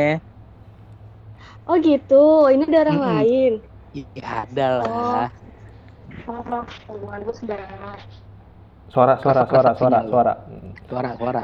Oh 1.68 1.76
gitu, 1.86 2.14
ini 2.54 2.64
orang 2.82 2.98
Mm-mm. 2.98 3.06
lain. 3.06 3.50
Iya 3.98 4.22
ada 4.42 4.62
lah. 4.80 4.84
Oh, 4.84 5.41
hubungan 6.26 7.20
gue 7.24 7.34
sudah. 7.34 7.58
Suara, 8.92 9.16
suara, 9.22 9.42
suara, 9.48 9.70
suara, 9.74 10.00
suara. 10.06 10.32
Suara 10.88 11.10
suara. 11.16 11.42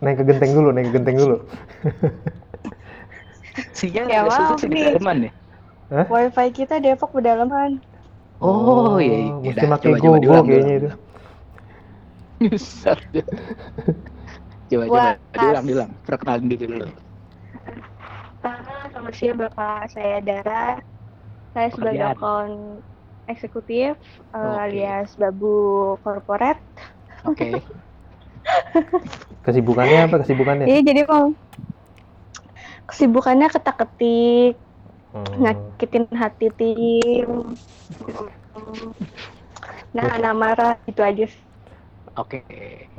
Naik 0.00 0.16
ke 0.20 0.24
genteng 0.28 0.52
dulu, 0.56 0.68
naik 0.72 0.86
ke 0.90 0.92
genteng 1.00 1.16
dulu. 1.18 1.36
Sinyal 3.76 4.06
Ya, 4.08 4.20
di 4.60 4.68
nih. 4.68 4.84
Daleman 4.96 5.16
nih. 5.28 5.32
Wifi 6.12 6.48
kita 6.52 6.82
Depok 6.82 7.14
pedalaman. 7.14 7.80
Oh, 8.42 9.00
iya, 9.00 9.32
iya. 9.32 9.34
Mesti 9.40 9.64
Dah, 9.64 9.70
pakai 9.72 9.96
coba, 9.96 9.96
coba 9.96 10.04
gogo 10.04 10.20
diulang, 10.20 10.44
kayaknya 10.44 10.74
itu. 10.76 10.88
Nyusat. 12.44 12.98
coba 14.68 14.84
coba 14.92 15.16
diulang 15.32 15.64
diulang. 15.64 15.90
Perkenalin 16.04 16.46
diri 16.52 16.64
dulu. 16.68 16.84
Pertama, 18.44 18.74
sama 18.92 19.10
siapa 19.10 19.48
Bapak 19.48 19.88
saya 19.90 20.20
Dara. 20.20 20.76
Saya 21.56 21.68
sebagai 21.72 22.04
Pekerjaan. 22.04 22.20
akun 22.20 22.50
eksekutif 23.26 23.96
eh, 24.36 24.36
Oke. 24.36 24.60
alias 24.60 25.16
Babu 25.16 25.56
Corporate. 26.04 26.60
Oke. 27.24 27.48
Kesibukannya 29.44 29.98
apa? 30.04 30.16
Kesibukannya? 30.20 30.66
Iya, 30.68 30.80
jadi 30.84 31.00
mau 31.08 31.32
kesibukannya 32.86 33.48
ketak-ketik, 33.50 34.60
Hmm. 35.16 35.40
nyakitin 35.40 36.04
hati 36.12 36.52
tim. 36.52 37.56
Nah, 39.96 40.20
nah 40.20 40.32
marah 40.36 40.76
itu 40.84 41.00
aja. 41.00 41.24
sih. 41.24 41.40
Oke. 42.20 42.44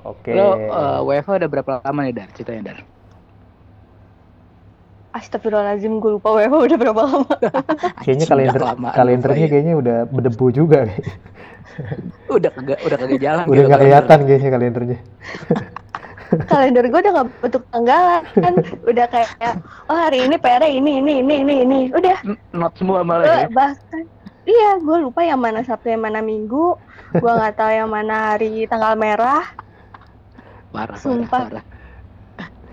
Oke. 0.02 0.34
Lo 0.34 0.58
eh, 0.58 1.00
WFH 1.06 1.30
udah 1.46 1.50
berapa 1.50 1.72
lama 1.86 2.02
nih 2.10 2.14
Dar? 2.18 2.30
Ceritanya 2.34 2.74
Dar. 2.74 2.97
Astagfirullahaladzim, 5.18 5.98
gue 5.98 6.12
lupa 6.22 6.30
WFH 6.38 6.56
udah 6.56 6.78
berapa 6.78 7.02
lama. 7.02 7.36
Kayaknya 8.06 8.26
kalender 8.30 8.62
kalendernya 8.94 9.46
ya. 9.46 9.50
kayaknya 9.50 9.74
udah 9.78 9.98
berdebu 10.06 10.46
juga. 10.54 10.86
udah 12.30 12.50
kagak 12.54 12.80
udah 12.86 12.98
kagak 12.98 13.20
jalan. 13.22 13.44
udah 13.46 13.54
gitu 13.54 13.68
nggak 13.70 13.82
kelihatan 13.82 14.18
kayaknya 14.26 14.50
kalendernya. 14.54 15.00
Kalender 16.28 16.84
gue 16.92 17.00
udah 17.08 17.14
gak 17.24 17.28
bentuk 17.40 17.64
tanggalan. 17.72 18.24
udah 18.84 19.06
kayak, 19.08 19.64
oh 19.88 19.96
hari 19.96 20.28
ini 20.28 20.36
PR 20.36 20.60
ini, 20.60 21.00
ini, 21.00 21.24
ini, 21.24 21.36
ini, 21.40 21.56
ini. 21.64 21.80
Udah, 21.96 22.20
Not 22.52 22.76
semua 22.76 23.00
malah 23.00 23.48
ya. 23.48 23.48
bahkan 23.48 24.04
iya 24.44 24.80
gue 24.80 24.98
lupa 25.04 25.24
yang 25.24 25.40
mana 25.40 25.64
Sabtu 25.64 25.92
yang 25.92 26.04
mana 26.04 26.24
Minggu 26.24 26.76
gue 27.16 27.32
nggak 27.32 27.56
tahu 27.60 27.72
yang 27.72 27.88
mana 27.92 28.36
hari 28.36 28.68
tanggal 28.68 28.96
merah 28.96 29.44
Parah, 30.68 30.94
parah, 30.94 30.98
Sumpah. 31.00 31.42
parah. 31.48 31.64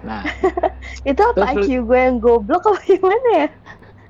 Nah, 0.04 0.20
itu 1.08 1.22
apa 1.24 1.56
Terus 1.56 1.64
IQ 1.64 1.88
gue 1.88 1.98
yang 1.98 2.16
goblok 2.20 2.62
apa 2.68 2.80
gimana 2.84 3.28
ya 3.34 3.48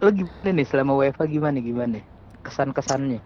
lo 0.02 0.10
gimana 0.12 0.50
nih 0.52 0.66
selama 0.68 0.92
WFH 1.00 1.22
gimana 1.30 1.58
gimana? 1.62 1.98
Kesan-kesannya. 2.44 3.20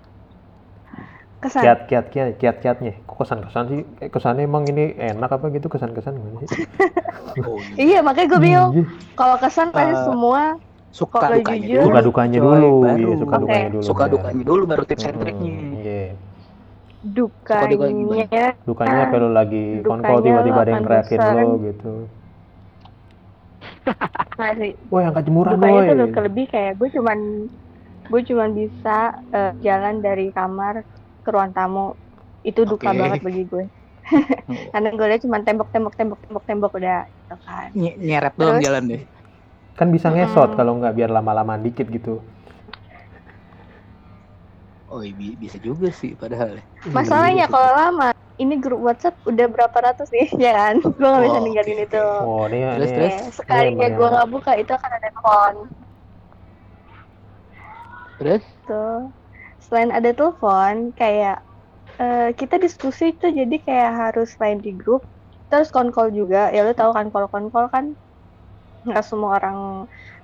kesan 1.39 1.63
Kiat 1.63 1.81
kiat 1.87 2.07
kiat 2.11 2.29
kiat 2.39 2.57
kiatnya. 2.63 2.93
Kok 3.03 3.17
kesan 3.19 3.39
kesan 3.47 3.65
sih? 3.71 3.81
Eh, 3.99 4.11
kesannya 4.11 4.43
emang 4.43 4.67
ini 4.67 4.95
enak 4.95 5.31
apa 5.31 5.51
gitu 5.51 5.67
kesan 5.67 5.91
kesan 5.95 6.19
gimana 6.19 6.47
sih? 6.47 6.63
Oh, 7.39 7.63
iya. 7.79 7.79
iya 7.79 7.99
makanya 8.03 8.35
gue 8.35 8.41
bingung 8.43 8.71
Iya. 8.75 8.85
kalau 9.15 9.37
kesan 9.39 9.71
pasti 9.71 9.95
Eh, 9.95 10.03
semua 10.07 10.43
Suka 10.91 11.19
dukanya 11.31 11.63
jujur- 11.63 11.79
dulu. 11.79 11.87
Suka 11.87 12.01
dukanya 12.03 12.39
coy, 12.39 12.43
dulu, 12.43 12.73
baru. 12.83 12.99
iya 12.99 13.15
suka 13.19 13.35
Oke. 13.37 13.43
dukanya 13.45 13.69
dulu. 13.71 13.83
Suka 13.87 14.03
benar. 14.03 14.13
dukanya 14.19 14.43
dulu 14.43 14.63
baru 14.67 14.83
tips 14.89 15.05
and 15.05 15.11
Mm-mm, 15.15 15.23
triknya. 15.23 15.55
Iya. 15.79 16.03
dukanya 17.71 17.95
gimana? 17.95 18.45
Dukanya 18.67 18.99
apa 19.07 19.17
lo 19.23 19.29
lagi 19.31 19.63
Dukanya 19.79 19.87
konkol 19.87 20.19
tiba-tiba 20.27 20.59
ada 20.59 20.71
yang 20.75 20.83
bosan. 20.83 21.35
lo 21.39 21.51
gitu. 21.63 21.93
Masih 24.41 24.71
Wah 24.91 25.03
yang 25.05 25.15
jemuran 25.27 25.57
dukanya 25.57 25.81
boy. 25.81 25.87
tuh 25.89 25.95
lebih 26.01 26.21
lebih 26.27 26.45
kayak 26.53 26.73
gue 26.81 26.89
cuman 26.97 27.19
gue 28.11 28.21
cuman 28.31 28.51
bisa 28.61 28.91
eh, 29.37 29.51
jalan 29.67 29.95
dari 30.07 30.23
kamar 30.37 30.75
ke 31.25 31.29
ruang 31.35 31.53
tamu 31.57 31.81
itu 32.49 32.61
duka 32.73 32.91
Oke. 32.91 33.01
banget 33.01 33.21
bagi 33.27 33.43
gue 33.53 33.65
karena 34.73 34.89
gue 34.97 35.05
udah 35.09 35.21
cuman 35.25 35.41
tembok 35.47 35.69
tembok 35.75 35.95
tembok 35.99 36.19
tembok 36.25 36.45
tembok 36.49 36.73
udah 36.79 36.97
gitu 37.19 37.35
kan 37.47 37.71
Ny- 37.79 37.97
nyeret 38.09 38.35
doang 38.41 38.59
Terus? 38.59 38.65
jalan 38.65 38.85
deh. 38.93 39.03
Kan 39.79 39.89
bisa 39.97 40.09
ngesot 40.15 40.51
Mm-mm. 40.51 40.59
kalau 40.59 40.73
nggak 40.79 40.95
biar 40.99 41.11
lama-lamaan 41.17 41.63
dikit 41.67 41.87
gitu. 41.97 42.13
Oh 44.93 45.01
iya, 45.05 45.13
bi- 45.21 45.39
bisa 45.43 45.59
juga 45.67 45.87
sih 46.01 46.11
padahal. 46.23 46.51
ya. 46.61 46.65
Masalahnya 46.97 47.47
kalau 47.53 47.71
lama, 47.81 48.09
ini 48.43 48.55
grup 48.63 48.81
WhatsApp 48.87 49.15
udah 49.31 49.47
berapa 49.55 49.79
ratus 49.87 50.09
nih, 50.15 50.29
ya 50.47 50.51
kan? 50.61 50.75
Gue 50.99 51.09
nggak 51.11 51.25
bisa 51.29 51.39
Oh, 51.39 51.45
ninggalin 51.45 51.79
itu. 51.87 51.99
Oh 52.21 52.49
ini 52.49 52.59
Terus, 52.75 52.91
ini 52.91 52.97
terus? 52.97 53.15
Sekalinya 53.39 53.87
gue 53.97 54.07
nggak 54.13 54.29
buka 54.35 54.53
itu 54.61 54.71
akan 54.79 54.91
ada 54.97 55.09
telepon. 55.15 55.55
Terus? 58.19 58.43
Tuh. 58.67 58.99
Selain 59.65 59.91
ada 59.99 60.11
telepon, 60.19 60.75
kayak 61.01 61.37
eh, 62.03 62.29
kita 62.41 62.57
diskusi 62.65 63.05
tuh 63.21 63.31
jadi 63.41 63.57
kayak 63.67 63.91
harus 64.03 64.29
lain 64.43 64.59
di 64.67 64.71
grup, 64.81 65.03
terus 65.51 65.69
konkol 65.77 66.09
juga. 66.19 66.39
Ya 66.55 66.61
lu 66.67 66.73
tahu 66.81 66.93
kan 66.99 67.07
kalau 67.15 67.29
konkol 67.35 67.67
kan 67.75 67.85
nggak 68.87 69.05
semua 69.09 69.31
orang 69.39 69.57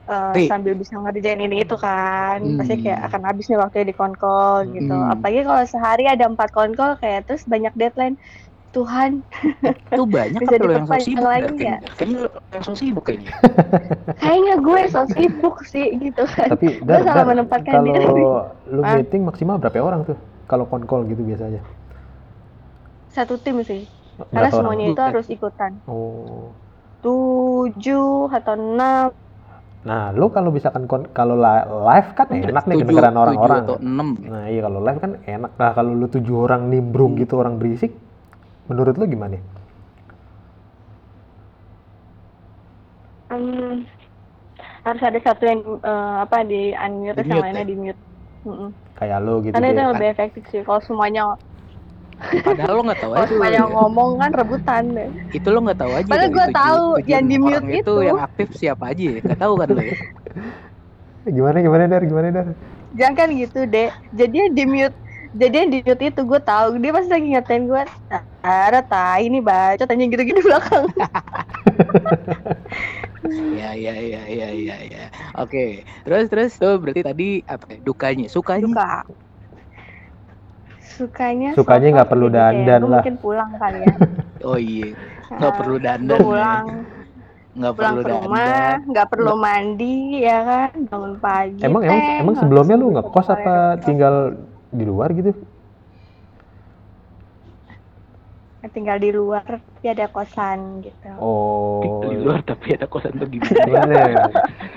eh, 0.04 0.36
Ri. 0.36 0.44
sambil 0.50 0.74
bisa 0.76 0.94
ngerjain 1.00 1.40
ini 1.40 1.64
itu 1.64 1.76
kan, 1.80 2.38
pasti 2.58 2.74
kayak 2.82 3.00
Hmm. 3.00 3.06
akan 3.08 3.22
habis 3.24 3.46
nih 3.48 3.58
waktunya 3.60 3.86
di 3.88 3.96
konkol 3.96 4.56
gitu. 4.68 4.92
Hmm. 4.92 5.12
Apalagi 5.12 5.40
kalau 5.48 5.64
sehari 5.64 6.04
ada 6.08 6.24
empat 6.28 6.48
konkol 6.52 6.96
kayak 7.00 7.24
terus 7.28 7.44
banyak 7.48 7.72
deadline. 7.76 8.16
Tuhan, 8.74 9.22
Itu 9.94 10.02
banyak 10.02 10.42
Bisa 10.42 10.58
lo 10.58 10.66
yang 10.74 10.86
so 10.90 10.98
diperpanjang 10.98 10.98
sibuk 10.98 11.30
lagi 11.30 11.46
Dar, 11.46 11.54
kayaknya? 11.54 12.26
So 12.58 12.72
sibuk 12.74 13.04
kayaknya. 13.06 13.30
kayaknya 14.22 14.54
gue 14.58 14.80
so 14.90 15.06
sibuk 15.06 15.56
sih 15.62 15.86
gitu 16.02 16.26
kan. 16.26 16.50
Tapi 16.50 16.82
Gue 16.82 16.82
dar, 16.82 17.06
salah 17.06 17.22
dar, 17.22 17.30
menempatkan 17.30 17.70
kalau 17.70 17.86
diri. 17.86 18.22
lu 18.66 18.82
Hah? 18.82 18.98
meeting 18.98 19.22
maksimal 19.22 19.62
berapa 19.62 19.78
orang 19.78 20.02
tuh? 20.02 20.18
Kalau 20.50 20.66
konkol 20.66 21.06
gitu 21.06 21.22
biasanya. 21.22 21.62
Satu 23.14 23.38
tim 23.38 23.62
sih, 23.62 23.86
karena 24.34 24.50
orang? 24.50 24.50
semuanya 24.50 24.86
itu 24.90 25.00
harus 25.00 25.26
ikutan. 25.30 25.72
Oh. 25.86 26.50
Tujuh 26.98 28.26
atau 28.32 28.54
enam 28.58 29.14
Nah, 29.84 30.16
lu 30.16 30.26
kalau 30.32 30.48
misalkan 30.48 30.88
kon- 30.88 31.12
kalau 31.12 31.36
li- 31.36 31.66
live 31.88 32.10
kan 32.16 32.28
enak 32.32 32.64
nih 32.64 32.76
kedengeran 32.80 33.16
orang-orang. 33.20 33.62
Nah, 34.32 34.44
iya 34.48 34.60
kalau 34.64 34.80
live 34.80 34.98
kan 35.04 35.12
enak. 35.28 35.50
Nah, 35.60 35.70
kalau 35.76 35.92
lu 35.92 36.06
tujuh 36.08 36.36
orang 36.48 36.62
nimbrung 36.72 37.12
gitu 37.20 37.36
orang 37.36 37.60
berisik, 37.60 37.92
menurut 38.68 38.96
lu 38.96 39.04
gimana? 39.04 39.36
Hmm, 43.30 43.84
harus 44.84 45.02
ada 45.02 45.20
satu 45.26 45.42
yang 45.50 45.60
eh, 45.80 46.14
apa 46.24 46.38
di 46.50 46.72
unmute 46.76 47.14
terus 47.16 47.28
yang 47.32 47.42
Di-mute 47.42 47.44
lainnya 47.44 47.64
ya? 47.64 47.70
di 47.70 47.76
mute. 47.82 48.00
Mm-mm. 48.44 48.70
Kayak 48.94 49.18
lu 49.26 49.34
gitu 49.42 49.54
Karena 49.56 49.68
itu 49.72 49.82
lebih 49.92 50.08
efektif 50.14 50.42
sih. 50.52 50.60
Kalau 50.66 50.80
semuanya 50.84 51.22
Padahal 52.20 52.72
lo 52.78 52.82
nggak 52.86 53.00
tahu 53.00 53.12
kalau 53.14 53.44
aja. 53.44 53.62
lo. 53.62 53.68
ngomong 53.74 54.10
kan 54.20 54.30
rebutan 54.32 54.82
deh. 54.94 55.08
Itu 55.34 55.48
lo 55.50 55.58
nggak 55.64 55.78
tahu 55.78 55.92
aja. 55.94 56.08
Padahal 56.08 56.50
tahu 56.50 56.84
tujuh 57.00 57.10
yang 57.10 57.24
di 57.26 57.36
mute 57.38 57.66
itu. 57.70 57.94
yang 58.02 58.20
aktif 58.22 58.48
siapa 58.56 58.94
aja 58.94 59.02
ya. 59.02 59.18
Nggak 59.22 59.40
tahu 59.40 59.54
kan 59.58 59.68
lo 59.72 59.82
ya. 59.82 59.96
Gimana 61.24 61.56
gimana 61.64 61.82
Dar? 61.88 62.02
Gimana 62.04 62.28
Dar? 62.30 62.46
Jangan 62.94 63.14
kan 63.16 63.28
gitu 63.32 63.60
deh. 63.66 63.90
Jadi 64.12 64.34
yang 64.34 64.52
di 64.54 64.64
mute 64.68 64.96
jadi 65.34 65.66
yang 65.66 65.70
di 65.74 65.78
mute 65.82 66.04
itu 66.14 66.20
gue 66.22 66.40
tahu 66.46 66.78
dia 66.78 66.94
pasti 66.94 67.10
lagi 67.10 67.26
ngatain 67.34 67.66
gue 67.66 67.82
ada 68.46 68.80
tai 68.86 69.26
ini 69.26 69.42
baca 69.42 69.82
tanya 69.82 70.06
gitu-gitu 70.06 70.38
belakang 70.46 70.86
Ya 73.56 73.72
ya 73.72 73.96
ya 73.96 74.22
ya 74.28 74.48
ya 74.52 74.76
ya. 74.84 75.04
Oke. 75.40 75.80
Terus 76.04 76.28
terus 76.28 76.52
tuh 76.60 76.76
berarti 76.76 77.00
tadi 77.00 77.28
apa? 77.48 77.64
ya? 77.72 77.80
Dukanya, 77.80 78.28
sukanya. 78.28 78.68
suka 78.68 79.08
sukanya 80.94 81.50
Sukanya 81.52 81.88
nggak 81.92 82.08
perlu 82.08 82.26
kayak 82.26 82.36
dandan 82.36 82.80
lah. 82.84 83.02
mungkin 83.02 83.16
pulang 83.18 83.50
kali 83.54 83.78
ya 83.80 83.94
Oh 84.48 84.56
iya. 84.56 84.94
Nggak 85.26 85.40
Nah, 85.44 85.56
perlu 85.56 85.76
dandan. 85.76 86.14
ya. 86.14 86.22
pulang 86.22 86.66
Nggak 87.54 87.72
pulang 87.72 87.92
perlu 87.92 88.00
ke 88.00 88.10
rumah 88.10 88.46
dandan. 88.46 88.78
nggak 88.88 89.06
perlu 89.08 89.32
mandi 89.36 89.94
ya 90.20 90.38
kan 90.40 90.70
bangun 90.84 91.14
pagi 91.18 91.60
Emang 91.60 91.82
emang 91.82 91.94
teng, 91.96 92.14
emang 92.16 92.26
habis 92.28 92.40
sebelumnya 92.40 92.76
lu 92.76 92.86
ngekos 92.92 93.26
ke 93.26 93.32
apa 93.32 93.54
tinggal 93.80 94.14
di 94.68 94.84
luar 94.84 95.08
gitu? 95.10 95.30
tinggal 98.66 98.96
di 98.96 99.12
luar 99.12 99.44
tapi 99.44 99.86
ada 99.86 100.08
kosan 100.08 100.80
gitu 100.80 101.06
Oh. 101.14 101.84
Di 102.02 102.16
luar 102.16 102.40
tapi 102.42 102.72
ada 102.72 102.88
kosan 102.88 103.14
tuh 103.14 103.28
gimana? 103.28 103.60
Gimana 103.60 103.94
ya? 104.02 104.24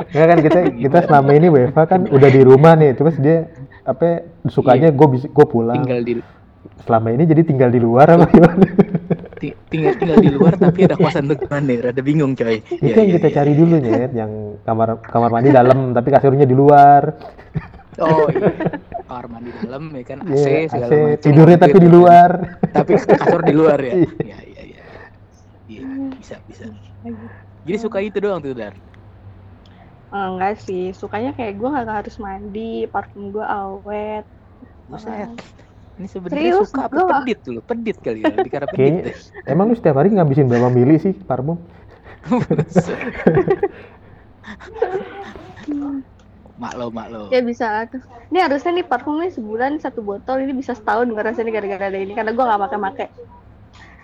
Enggak 0.05 0.27
kan 0.27 0.39
kita 0.39 0.59
kita 0.75 0.97
selama 1.01 1.31
ini 1.31 1.47
WFH 1.47 1.79
kan 1.87 2.01
udah 2.05 2.29
di 2.29 2.41
rumah 2.43 2.75
nih, 2.75 2.93
terus 2.93 3.15
dia 3.17 3.47
apa 3.87 4.07
sukanya 4.45 4.91
gue 4.91 5.07
bisa 5.09 5.25
gue 5.25 5.45
pulang. 5.45 5.79
tinggal 5.79 6.03
di 6.03 6.13
Selama 6.77 7.09
ini 7.09 7.23
jadi 7.23 7.41
tinggal 7.41 7.69
di 7.69 7.79
luar 7.79 8.07
apa 8.11 8.27
gimana? 8.27 8.65
ti- 9.37 9.55
tinggal 9.67 9.95
tinggal 9.95 10.19
di 10.19 10.29
luar 10.29 10.53
tapi 10.55 10.83
ada 10.83 10.93
kosan 10.93 11.25
gimana? 11.25 11.65
ya? 11.65 11.79
Rada 11.89 12.01
bingung 12.01 12.33
coy. 12.33 12.59
Itu 12.61 12.83
Ya, 12.83 12.95
yang 12.97 13.07
ya, 13.07 13.15
kita 13.17 13.27
ya. 13.27 13.33
cari 13.33 13.51
dulu 13.53 13.73
Nyet, 13.77 14.11
yang 14.13 14.31
kamar 14.61 14.99
kamar 15.01 15.29
mandi 15.31 15.49
dalam 15.49 15.91
tapi 15.91 16.07
kasurnya 16.09 16.43
di 16.43 16.53
luar. 16.53 17.15
Oh 17.97 18.27
iya. 18.29 18.51
Kamar 19.01 19.25
mandi 19.27 19.49
dalam 19.57 19.83
ya 19.89 20.03
kan 20.05 20.17
AC 20.21 20.35
Iya, 20.37 20.59
segala 20.69 20.85
AC, 20.85 20.93
macam. 20.93 21.23
tidurnya 21.23 21.57
tapi 21.57 21.77
di 21.77 21.81
kan. 21.81 21.95
luar. 21.95 22.29
Tapi 22.69 22.91
kasur 22.99 23.41
di 23.41 23.53
luar 23.53 23.79
ya. 23.79 23.93
Iya. 23.95 24.09
Iya 24.21 24.37
iya 24.43 24.61
iya. 24.67 24.83
Iya, 25.65 25.81
bisa 26.13 26.35
bisa. 26.45 26.65
Jadi 27.63 27.77
suka 27.79 27.97
itu 27.99 28.17
doang 28.19 28.39
tuh 28.39 28.51
Dar. 28.53 28.75
Enggak 30.07 30.55
sih 30.63 30.95
sukanya 30.95 31.35
kayak 31.35 31.59
gue 31.59 31.67
nggak 31.67 31.99
harus 32.03 32.15
mandi 32.19 32.87
parfum 32.87 33.31
gue 33.35 33.43
awet 33.43 34.23
Buset. 34.87 35.27
Ini 35.99 36.07
sebenarnya 36.07 36.39
Serius, 36.55 36.69
suka 36.71 36.87
apa 36.87 36.95
gua- 36.95 37.09
pedit 37.19 37.39
tuh? 37.43 37.59
Pedit 37.59 37.97
kali 37.99 38.23
ya, 38.23 38.39
karena 38.47 38.67
pedit 38.71 39.03
Kayaknya 39.03 39.11
emang 39.49 39.67
lu 39.67 39.75
setiap 39.75 39.99
hari 39.99 40.15
ngabisin 40.15 40.47
berapa 40.47 40.69
mili 40.71 40.95
sih 41.01 41.11
parfum? 41.27 41.59
Mak 46.57 46.73
lo, 46.73 46.89
mak 46.89 47.07
lo. 47.13 47.29
ya 47.29 47.37
bisa 47.45 47.69
lah 47.69 47.85
tuh 47.85 48.01
ini 48.33 48.41
harusnya 48.41 48.71
nih 48.81 48.85
parfumnya 48.89 49.29
sebulan 49.29 49.77
satu 49.77 50.01
botol 50.01 50.41
ini 50.41 50.57
bisa 50.57 50.73
setahun 50.73 51.05
gue 51.05 51.21
rasanya 51.21 51.53
gara-gara 51.53 51.85
ada 51.93 51.99
ini 52.01 52.17
karena 52.17 52.33
gue 52.33 52.41
nggak 52.41 52.61
pakai 52.65 52.79
pakai 52.81 53.07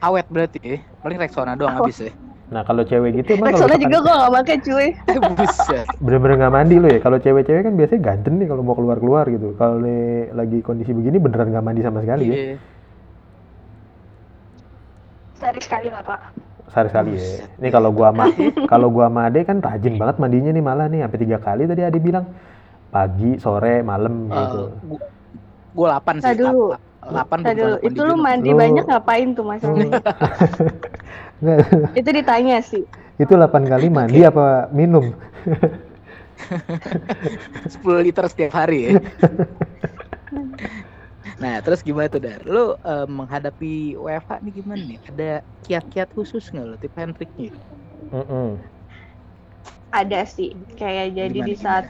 Awet 0.03 0.27
berarti 0.27 0.59
ya. 0.59 0.77
Paling 0.99 1.15
Rexona 1.15 1.55
doang 1.55 1.79
habis 1.79 1.95
ya. 2.03 2.11
Nah 2.53 2.61
kalau 2.61 2.85
cewek 2.85 3.17
gitu 3.17 3.33
emang 3.33 3.49
kalau 3.49 3.65
Rexona 3.65 3.75
juga 3.79 3.97
gue 3.99 4.13
nggak 4.13 4.33
pakai 4.35 4.57
cuy 4.59 4.87
Eh, 5.09 5.17
Buset. 5.33 5.85
bener-bener 5.97 6.35
nggak 6.37 6.53
mandi 6.53 6.75
lu 6.77 6.87
ya. 6.87 6.99
Kalau 6.99 7.17
cewek-cewek 7.17 7.61
kan 7.63 7.73
biasanya 7.73 8.01
ganteng 8.03 8.35
nih 8.37 8.47
kalau 8.47 8.61
mau 8.61 8.73
keluar-keluar 8.73 9.25
gitu. 9.27 9.51
Kalau 9.55 9.81
lagi 10.31 10.61
kondisi 10.61 10.91
begini 10.91 11.17
beneran 11.17 11.49
nggak 11.49 11.65
mandi 11.65 11.81
sama 11.81 11.99
sekali 11.99 12.25
ya. 12.25 12.35
Iya. 12.35 12.55
sehari 15.33 15.59
sekali 15.59 15.87
lah 15.89 15.99
pak 16.01 16.19
Sehari-sekali 16.69 17.09
ya. 17.09 17.17
Buset. 17.17 17.47
Ini 17.57 17.69
kalau 17.69 17.89
gua 17.89 18.07
sama 18.09 18.25
kalau 18.71 18.87
gua 18.87 19.05
sama 19.09 19.21
Ade 19.27 19.41
kan 19.41 19.57
rajin 19.57 19.93
banget 19.95 20.15
mandinya 20.17 20.51
nih 20.51 20.63
malah 20.63 20.87
nih 20.87 20.99
sampai 21.01 21.19
tiga 21.19 21.37
kali 21.37 21.63
tadi 21.65 21.81
Ade 21.81 21.99
bilang. 21.99 22.25
pagi, 22.87 23.41
sore, 23.41 23.81
malam 23.81 24.29
Eh, 24.29 24.37
gitu. 24.37 24.61
gua, 24.85 25.01
gua 25.73 25.87
8 25.97 26.21
sih. 26.21 26.37
Dulu. 26.37 26.77
8 27.03 27.41
Tadi 27.41 27.57
dulu, 27.57 27.75
itu 27.81 27.99
lu 27.99 28.15
mandi 28.15 28.47
Lu- 28.47 28.55
banyak 28.55 28.85
ngapain 28.85 29.27
tuh 29.33 29.41
masalahnya? 29.43 29.97
Itu 31.99 32.09
ditanya 32.09 32.63
sih. 32.63 32.83
itu 33.21 33.37
8 33.37 33.69
kali 33.69 33.87
mandi 33.93 34.25
apa 34.25 34.73
minum? 34.73 35.13
10 37.69 38.05
liter 38.05 38.25
setiap 38.27 38.51
hari 38.57 38.89
ya. 38.89 38.91
nah, 41.39 41.61
terus 41.63 41.85
gimana 41.85 42.09
tuh 42.09 42.19
Dar? 42.19 42.41
Lu 42.43 42.73
eh, 42.75 43.07
menghadapi 43.07 43.95
WFH 43.95 44.43
nih 44.43 44.53
gimana 44.59 44.81
nih? 44.83 44.99
Ada 45.07 45.29
kiat-kiat 45.63 46.09
khusus 46.17 46.49
nggak 46.51 46.65
lo? 46.67 46.75
Tip 46.81 46.97
and 46.99 47.15
triknya? 47.15 47.53
Mm-mm. 48.11 48.59
Ada 49.93 50.25
sih, 50.25 50.57
kayak 50.73 51.13
jadi 51.13 51.37
Gimana, 51.37 51.47
di 51.47 51.55
saat 51.55 51.85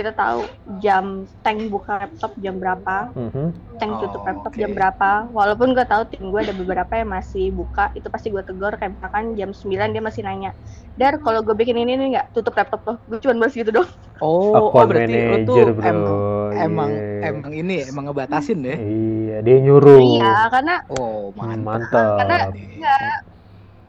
kita 0.00 0.16
tahu 0.16 0.48
jam 0.80 1.04
tank 1.44 1.68
buka 1.68 2.00
laptop 2.00 2.32
jam 2.40 2.56
berapa, 2.56 3.12
Mhm. 3.12 3.76
tank 3.76 3.92
Oh, 3.92 4.00
tutup 4.00 4.22
laptop 4.24 4.52
oke. 4.52 4.58
jam 4.58 4.70
berapa. 4.72 5.10
Walaupun 5.28 5.76
gue 5.76 5.84
tahu 5.84 6.02
tim 6.08 6.24
gue 6.32 6.40
ada 6.40 6.56
beberapa 6.56 6.92
yang 6.96 7.12
masih 7.12 7.52
buka, 7.52 7.92
itu 7.92 8.08
pasti 8.08 8.32
gue 8.32 8.40
tegur 8.40 8.72
kayak 8.74 8.96
misalkan 8.96 9.36
jam 9.36 9.52
9 9.52 9.92
dia 9.92 10.00
masih 10.00 10.24
nanya, 10.24 10.50
"Dar, 10.96 11.20
kalau 11.20 11.44
gue 11.44 11.52
bikin 11.52 11.76
ini 11.76 12.00
nih 12.00 12.06
nggak 12.16 12.26
tutup 12.32 12.56
laptop 12.56 12.80
lo." 12.88 12.94
Gue 13.04 13.20
cuma 13.20 13.36
balas 13.44 13.52
gitu 13.52 13.68
dong. 13.68 13.84
Oh, 14.20 14.52
oh 14.76 14.84
berarti 14.84 15.16
lu 15.16 15.48
tuh 15.48 15.56
manager, 15.56 15.68
bro. 15.72 15.88
emang 15.88 16.16
emang 16.52 16.90
Iya. 16.92 17.28
emang 17.32 17.52
ini 17.56 17.72
ya, 17.80 17.84
emang 17.88 18.04
ngebatasin 18.04 18.60
ya? 18.60 18.76
Iya, 18.76 19.36
dia 19.40 19.56
nyuruh. 19.64 19.96
Iya, 19.96 20.32
karena 20.52 20.74
Oh, 20.92 21.32
mantap. 21.32 21.64
Mantap. 21.64 22.12
Karena 22.20 22.36
enggak 22.52 23.00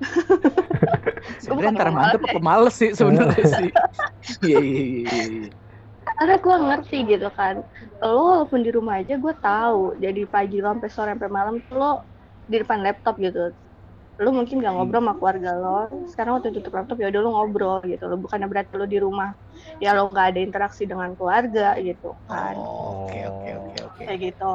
Sebenarnya 1.43 1.69
antara 1.75 1.91
mantep 1.91 2.21
ya. 2.23 2.31
apa 2.31 2.39
males 2.39 2.73
sih 2.79 2.91
sebenarnya 2.95 3.43
sih. 3.59 3.69
Iya 4.39 4.57
iya 4.63 4.81
iya. 4.87 5.47
Karena 6.21 6.35
gue 6.37 6.55
ngerti 6.69 6.97
gitu 7.17 7.27
kan. 7.33 7.55
Lo 8.05 8.21
walaupun 8.29 8.61
di 8.61 8.69
rumah 8.69 9.01
aja 9.01 9.17
gue 9.17 9.33
tahu. 9.41 9.97
Jadi 9.97 10.21
pagi 10.29 10.61
lo 10.61 10.69
sampai 10.77 10.89
sore 10.93 11.09
sampai 11.17 11.31
malam 11.33 11.55
tuh 11.65 11.75
lo 11.81 11.91
di 12.45 12.55
depan 12.61 12.79
laptop 12.85 13.17
gitu. 13.17 13.57
Lo 14.21 14.29
mungkin 14.37 14.61
gak 14.61 14.73
ngobrol 14.77 15.01
sama 15.01 15.13
keluarga 15.17 15.51
lo. 15.57 15.89
Sekarang 16.13 16.37
waktu 16.37 16.53
tutup 16.53 16.73
laptop 16.77 16.97
ya 17.01 17.09
udah 17.09 17.21
lo 17.25 17.29
ngobrol 17.33 17.81
gitu 17.89 18.03
lo 18.05 18.15
bukannya 18.21 18.47
berarti 18.51 18.73
lo 18.77 18.85
di 18.85 18.97
rumah. 19.01 19.33
Ya 19.81 19.97
lo 19.97 20.09
nggak 20.13 20.27
ada 20.35 20.39
interaksi 20.45 20.83
dengan 20.85 21.17
keluarga 21.17 21.73
gitu 21.81 22.13
kan. 22.29 22.55
Oh, 22.57 23.05
Oke 23.09 23.17
oke 23.25 23.49
oke 23.57 23.77
oke. 23.87 24.03
kayak 24.05 24.19
gitu. 24.29 24.45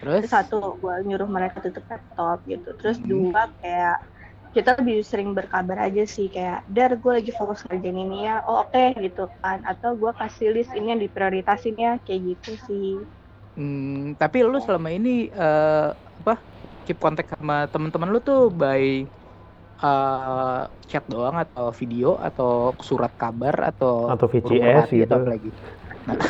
Terus? 0.00 0.24
Terus 0.24 0.32
satu 0.32 0.56
gue 0.80 0.94
nyuruh 1.04 1.28
mereka 1.28 1.60
tutup 1.60 1.84
laptop 1.90 2.38
gitu. 2.48 2.68
Terus 2.80 2.96
Hmm. 3.00 3.08
dua 3.12 3.42
kayak 3.60 3.96
kita 4.54 4.78
lebih 4.78 5.02
sering 5.02 5.34
berkabar 5.34 5.90
aja 5.90 6.06
sih 6.06 6.30
kayak 6.30 6.62
dar 6.70 6.94
gue 6.94 7.12
lagi 7.12 7.34
fokus 7.34 7.66
ngerjain 7.66 7.98
ini 7.98 8.30
ya 8.30 8.46
oh 8.46 8.62
oke 8.62 8.94
gitu 9.02 9.26
kan 9.42 9.66
atau 9.66 9.98
gue 9.98 10.14
kasih 10.14 10.54
list 10.54 10.70
ini 10.78 10.94
yang 10.94 11.02
diprioritasin 11.02 11.74
ya 11.74 11.98
kayak 12.06 12.38
gitu 12.38 12.54
sih 12.70 13.02
Hmm, 13.54 14.18
tapi 14.18 14.42
lu 14.42 14.58
selama 14.58 14.90
ini 14.90 15.30
eh, 15.30 15.88
apa 15.94 16.42
keep 16.82 16.98
kontak 16.98 17.30
sama 17.30 17.70
teman-teman 17.70 18.10
lu 18.10 18.18
tuh 18.18 18.50
by 18.50 19.06
eh, 19.78 20.60
chat 20.90 21.06
doang 21.06 21.38
atau 21.38 21.70
video 21.70 22.18
atau 22.18 22.74
surat 22.82 23.14
kabar 23.14 23.70
atau 23.70 24.10
Atau 24.10 24.26
VCS 24.26 24.90
gitu. 24.90 25.06
atau 25.06 25.22
apa 25.22 25.38
lagi? 25.38 25.50
Nah. 26.04 26.18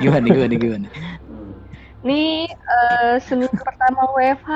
gimana 0.00 0.26
gimana 0.26 0.54
gimana? 0.58 0.88
Nih 2.06 2.30
eh, 2.48 3.14
seminggu 3.20 3.58
pertama 3.68 4.06
WFH 4.14 4.50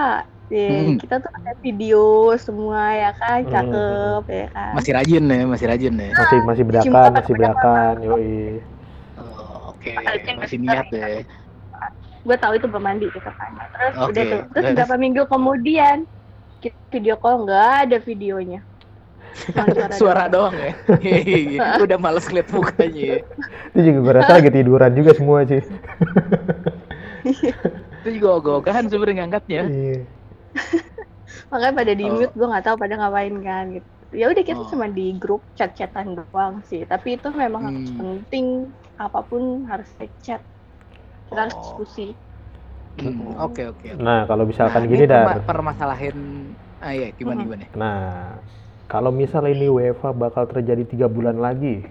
ya, 0.50 0.70
Hmm. 0.70 0.98
kita 0.98 1.14
tuh 1.18 1.30
ada 1.32 1.52
video 1.58 2.02
semua 2.36 2.90
ya 2.90 3.10
kan 3.14 3.38
Hmm. 3.40 3.50
cakep 3.50 4.22
ya 4.26 4.46
kan 4.48 4.72
Masih 4.74 4.92
rajin 4.92 5.22
ya, 5.24 5.42
masih 5.44 5.66
rajin 5.66 5.94
ya. 5.94 6.10
Masih 6.12 6.38
masih 6.42 6.64
bedakan, 6.64 7.10
masih 7.12 7.32
bedakan, 7.34 7.94
yoi. 8.00 8.34
Oh, 9.14 9.70
Oke, 9.70 9.94
masih 10.34 10.58
niat 10.58 10.86
ya. 10.90 11.22
gue 12.20 12.36
tahu 12.36 12.52
itu 12.52 12.66
belum 12.66 12.84
mandi 12.84 13.08
gitu 13.08 13.24
kan 13.24 13.48
terus 13.72 13.94
Oke, 13.96 14.12
udah 14.12 14.22
tuh 14.22 14.40
terus 14.52 14.64
beberapa 14.70 14.94
minggu 14.94 15.22
kemudian 15.24 16.04
kita 16.60 16.76
video 16.90 17.16
call 17.16 17.48
nggak 17.48 17.88
ada 17.88 17.96
videonya 17.98 18.60
Cuma 19.30 19.64
Suara 19.96 20.26
doang 20.26 20.52
ya. 20.52 20.74
Iya, 21.00 21.78
Udah 21.78 21.96
males 21.96 22.26
ngeliat 22.26 22.50
mukanya. 22.50 22.90
ya. 22.92 23.16
Itu 23.70 23.78
juga 23.80 23.98
gue 24.02 24.12
rasa 24.18 24.32
lagi 24.36 24.50
tiduran 24.50 24.90
juga 24.92 25.14
semua 25.14 25.46
sih. 25.46 25.62
Itu 28.00 28.08
juga 28.16 28.28
ogah-ogahan 28.40 28.84
sebenarnya 28.88 29.16
ngangkatnya. 29.24 29.60
Iya. 29.68 30.20
makanya 31.50 31.74
pada 31.80 31.92
di 32.00 32.04
Oh. 32.04 32.16
mute 32.16 32.32
gue 32.38 32.46
nggak 32.50 32.64
tahu 32.66 32.76
pada 32.82 32.94
ngapain 33.00 33.34
kan 33.48 33.64
gitu 33.76 33.88
ya 34.20 34.24
udah 34.32 34.44
kita 34.48 34.62
Oh. 34.62 34.70
cuma 34.72 34.86
di 34.96 35.02
grup 35.22 35.40
chat-chatan 35.58 36.06
doang 36.18 36.54
sih 36.70 36.80
tapi 36.90 37.08
itu 37.16 37.28
memang 37.42 37.62
harus 37.70 37.88
Hmm. 37.88 37.98
penting 37.98 38.46
apa 39.04 39.18
pun 39.28 39.42
harus 39.70 39.88
di 40.00 40.06
chat 40.24 40.40
kita 41.28 41.38
harus 41.44 41.56
Oh. 41.56 41.62
diskusi 41.62 42.02
Hmm, 42.98 43.38
Oke 43.46 43.62
oke. 43.70 43.86
Nah, 44.06 44.18
kalau 44.28 44.44
misalkan 44.50 44.82
Nah, 44.82 44.90
gini 44.90 45.04
dar. 45.12 45.28
permasalahan 45.48 46.16
ah 46.84 46.92
ya 47.00 47.06
gimana 47.18 47.40
Mhm. 47.42 47.46
gimana? 47.46 47.66
Nah, 47.80 48.00
kalau 48.90 49.10
misal 49.20 49.44
ini 49.52 49.66
WFA 49.76 50.10
bakal 50.22 50.44
terjadi 50.52 50.82
tiga 50.92 51.06
bulan 51.16 51.36
lagi, 51.46 51.84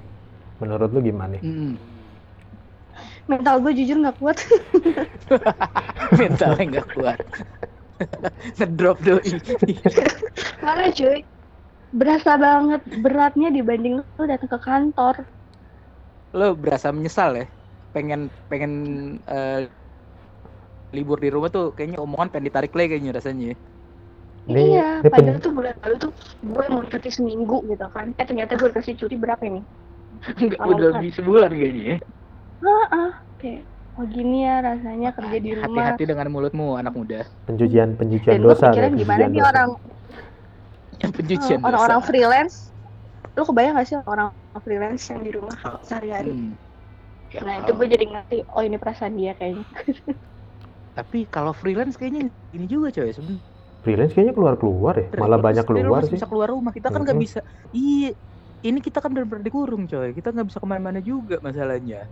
menurut 0.61 0.89
lu 0.95 0.99
gimana 1.09 1.31
nih? 1.39 1.43
Hmm. 1.43 1.75
Mental 3.31 3.55
gue 3.63 3.71
jujur 3.77 3.97
nggak 4.01 4.17
kuat 4.21 4.37
Mentalnya 6.19 6.63
nggak 6.69 6.87
kuat. 6.95 7.19
Ngedrop 8.57 8.97
doi. 9.05 9.29
mana 10.63 10.85
cuy 10.97 11.19
berasa 11.99 12.31
banget 12.45 12.81
beratnya 13.03 13.49
dibanding 13.57 13.95
lu 14.17 14.23
datang 14.31 14.49
ke 14.53 14.59
kantor 14.67 15.15
Lo 16.37 16.45
berasa 16.61 16.87
menyesal 16.95 17.31
ya? 17.41 17.45
Pengen 17.93 18.19
pengen 18.49 18.71
eh, 19.25 19.59
libur 20.95 21.17
di 21.23 21.29
rumah 21.33 21.49
tuh 21.55 21.63
kayaknya 21.75 21.99
omongan 22.05 22.27
pengen 22.33 22.47
ditarik 22.49 22.71
lagi 22.77 22.87
kayaknya 22.97 23.11
rasanya. 23.17 23.49
Ini, 24.49 24.61
iya 24.65 24.81
ini 25.01 25.09
pen- 25.13 25.13
padahal 25.13 25.37
tuh 25.45 25.51
bulan 25.57 25.75
lalu 25.83 25.95
tuh 26.03 26.11
gue 26.53 26.65
mau 26.73 26.81
cuti 26.91 27.09
seminggu 27.17 27.55
gitu 27.69 27.85
kan 27.95 28.05
eh 28.19 28.25
ternyata 28.29 28.51
gue 28.61 28.69
kasih 28.75 28.93
cuti 28.99 29.15
berapa 29.23 29.43
ini 29.49 29.61
Enggak 30.41 30.59
Kalau 30.59 30.73
udah 30.73 30.87
lebih 30.97 31.09
sebulan 31.17 31.51
kayaknya 31.53 31.95
ya. 32.59 32.75
ah 32.91 33.13
kayak 33.39 33.63
oh 33.99 34.05
gini 34.07 34.37
ya 34.47 34.55
rasanya 34.63 35.09
kerja 35.15 35.37
di 35.39 35.51
rumah 35.55 35.67
Hati-hati 35.67 36.03
dengan 36.07 36.27
mulutmu 36.31 36.67
anak 36.79 36.93
muda. 36.95 37.19
pencucian 37.47 37.95
pencucian 37.99 38.33
dan 38.37 38.41
dosa, 38.43 38.65
pikiran 38.71 38.91
kayak 38.93 38.99
gimana 38.99 39.23
pencucian 39.25 39.31
nih 39.33 39.43
orang 39.43 39.69
Yang 40.99 41.11
pencucian 41.15 41.59
eh, 41.59 41.67
orang-orang 41.67 42.01
freelance 42.03 42.55
lu 43.37 43.43
kebayang 43.47 43.75
gak 43.79 43.87
sih 43.87 43.97
orang 44.03 44.29
freelance 44.59 45.03
yang 45.07 45.21
di 45.23 45.31
rumah 45.31 45.55
sehari-hari 45.83 46.31
Hmm. 46.35 46.53
Ya, 47.29 47.45
nah 47.45 47.61
itu 47.61 47.71
gue 47.77 47.87
jadi 47.93 48.05
ngerti 48.09 48.37
oh 48.49 48.65
ini 48.65 48.81
perasaan 48.81 49.13
dia 49.13 49.37
kayaknya 49.37 49.61
Tapi 50.97 51.29
kalau 51.29 51.53
freelance 51.53 51.95
kayaknya 51.95 52.27
ini 52.51 52.65
juga 52.67 52.89
coy 52.91 53.07
sebenarnya. 53.13 53.43
Freelance 53.79 54.11
kayaknya 54.11 54.33
keluar-keluar 54.35 54.93
ya, 54.97 55.07
malah 55.15 55.39
Freelance- 55.39 55.45
banyak 55.47 55.65
keluar 55.69 56.01
sih. 56.03 56.13
Bisa 56.17 56.27
keluar 56.27 56.49
rumah 56.51 56.73
kita 56.75 56.89
kan 56.91 56.99
nggak 57.05 57.15
Mhm. 57.15 57.23
bisa. 57.23 57.39
Iya, 57.71 58.09
ini 58.65 58.79
kita 58.83 58.97
kan 58.99 59.09
benar-benar 59.13 59.45
dikurung 59.45 59.87
coy. 59.87 60.09
Kita 60.11 60.33
nggak 60.35 60.47
bisa 60.51 60.59
ke 60.59 60.67
mana-mana 60.67 60.99
juga 60.99 61.39
masalahnya. 61.39 62.09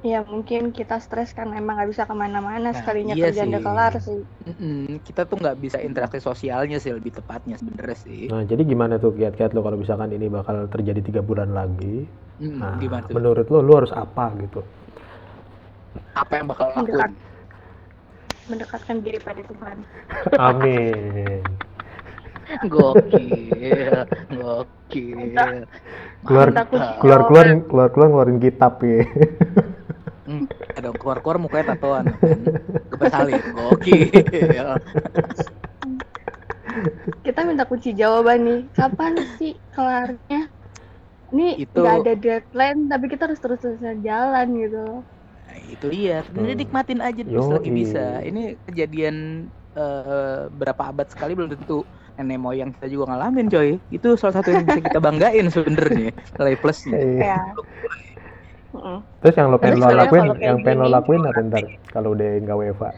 Ya 0.00 0.24
mungkin 0.24 0.70
kita 0.70 0.96
stres 0.96 1.30
kan 1.30 1.50
emang 1.50 1.76
gak 1.76 1.88
bisa 1.88 2.02
ke 2.02 2.14
mana-mana 2.14 2.58
Nah, 2.62 2.72
sekalinya 2.72 3.12
iya 3.12 3.28
kerjaan 3.28 3.50
udah 3.50 3.62
kelar 3.62 3.92
sih 3.96 4.20
Mm-mm, 4.42 5.04
kita 5.04 5.24
tuh 5.24 5.36
nggak 5.36 5.56
bisa 5.58 5.76
interaksi 5.78 6.16
sosialnya 6.18 6.76
sih 6.76 6.90
lebih 6.90 7.12
tepatnya 7.12 7.54
sebenarnya 7.54 7.98
sih. 7.98 8.26
Nah, 8.26 8.40
jadi 8.42 8.62
gimana 8.62 8.96
tuh 8.96 9.12
kiat-kiat 9.12 9.52
lo 9.52 9.60
kalau 9.60 9.76
misalkan 9.76 10.08
ini 10.10 10.26
bakal 10.26 10.64
terjadi 10.66 11.00
tiga 11.00 11.20
bulan 11.20 11.52
lagi? 11.52 12.08
Mm, 12.38 12.56
Nah, 12.56 12.74
gimana 12.76 13.04
tuh? 13.04 13.14
menurut 13.14 13.46
lo, 13.46 13.60
lo 13.60 13.72
harus 13.76 13.92
apa 13.92 14.32
gitu? 14.40 14.64
Apa 16.14 16.32
yang 16.34 16.46
bakal 16.48 16.66
lo 16.66 16.80
Mendekat. 16.80 16.96
lakuin? 17.06 17.28
mendekatkan 18.42 18.96
diri 18.98 19.18
pada 19.20 19.42
Tuhan 19.44 19.76
Amin. 20.48 21.44
Gokil, 22.66 23.94
gokil. 24.28 25.38
Keluar- 26.20 26.50
Mantap. 26.50 26.68
Keluar-keluar, 26.98 27.46
keluar-keluar 27.62 28.08
ngeluarin 28.08 28.38
kitab 28.38 28.80
ya. 28.80 29.06
Hmm, 30.30 30.46
ada 30.78 30.94
keluar-keluar 30.94 31.42
mukanya 31.42 31.74
tatoan 31.74 32.06
kan. 32.06 32.38
Geber 32.86 33.06
salib. 33.10 33.42
Gokil. 33.50 34.06
kita 37.26 37.42
minta 37.42 37.66
kunci 37.66 37.90
jawaban 37.92 38.46
nih 38.46 38.60
kapan 38.72 39.18
sih 39.36 39.58
kelarnya 39.74 40.46
ini 41.30 41.66
Itu- 41.66 41.82
nggak 41.82 41.96
ada 42.00 42.14
deadline 42.14 42.86
tapi 42.86 43.10
kita 43.10 43.26
harus 43.26 43.42
terus-terusan 43.42 44.00
jalan 44.00 44.46
gitu 44.56 44.86
Nah, 45.50 45.58
itu 45.66 45.86
dia. 45.90 46.22
Sebenarnya 46.22 46.54
Hmm. 46.54 46.62
nikmatin 46.62 47.00
aja 47.02 47.22
terus 47.26 47.50
lagi 47.50 47.70
bisa. 47.74 48.22
Ini 48.22 48.42
kejadian 48.62 49.16
eh, 49.70 50.40
berapa 50.46 50.82
abad 50.84 51.06
sekali 51.06 51.34
belum 51.34 51.50
tentu 51.50 51.82
nenek 52.14 52.38
moyang 52.38 52.70
kita 52.70 52.86
juga 52.86 53.10
ngalamin 53.10 53.50
coy. 53.50 53.82
Itu 53.86 54.14
salah 54.14 54.38
satu 54.38 54.50
yang 54.50 54.62
bisa 54.62 54.78
kita 54.78 55.02
banggain 55.02 55.50
sebenarnya. 55.50 56.14
Nilai 56.38 56.54
plusnya. 56.54 56.94
Iya. 56.94 57.38
Mm-mm. 58.74 58.98
Terus 59.20 59.34
yang 59.36 59.48
lo 59.52 59.58
pengen 59.60 59.78
lo 59.84 59.88
lakuin, 60.00 60.26
yang 60.40 60.58
pengen 60.64 60.80
lo 60.84 60.88
lakuin 60.88 61.22
apa 61.28 61.40
ntar 61.48 61.64
kalau 61.92 62.08
udah 62.16 62.28
nggak 62.40 62.56
WFA? 62.58 62.90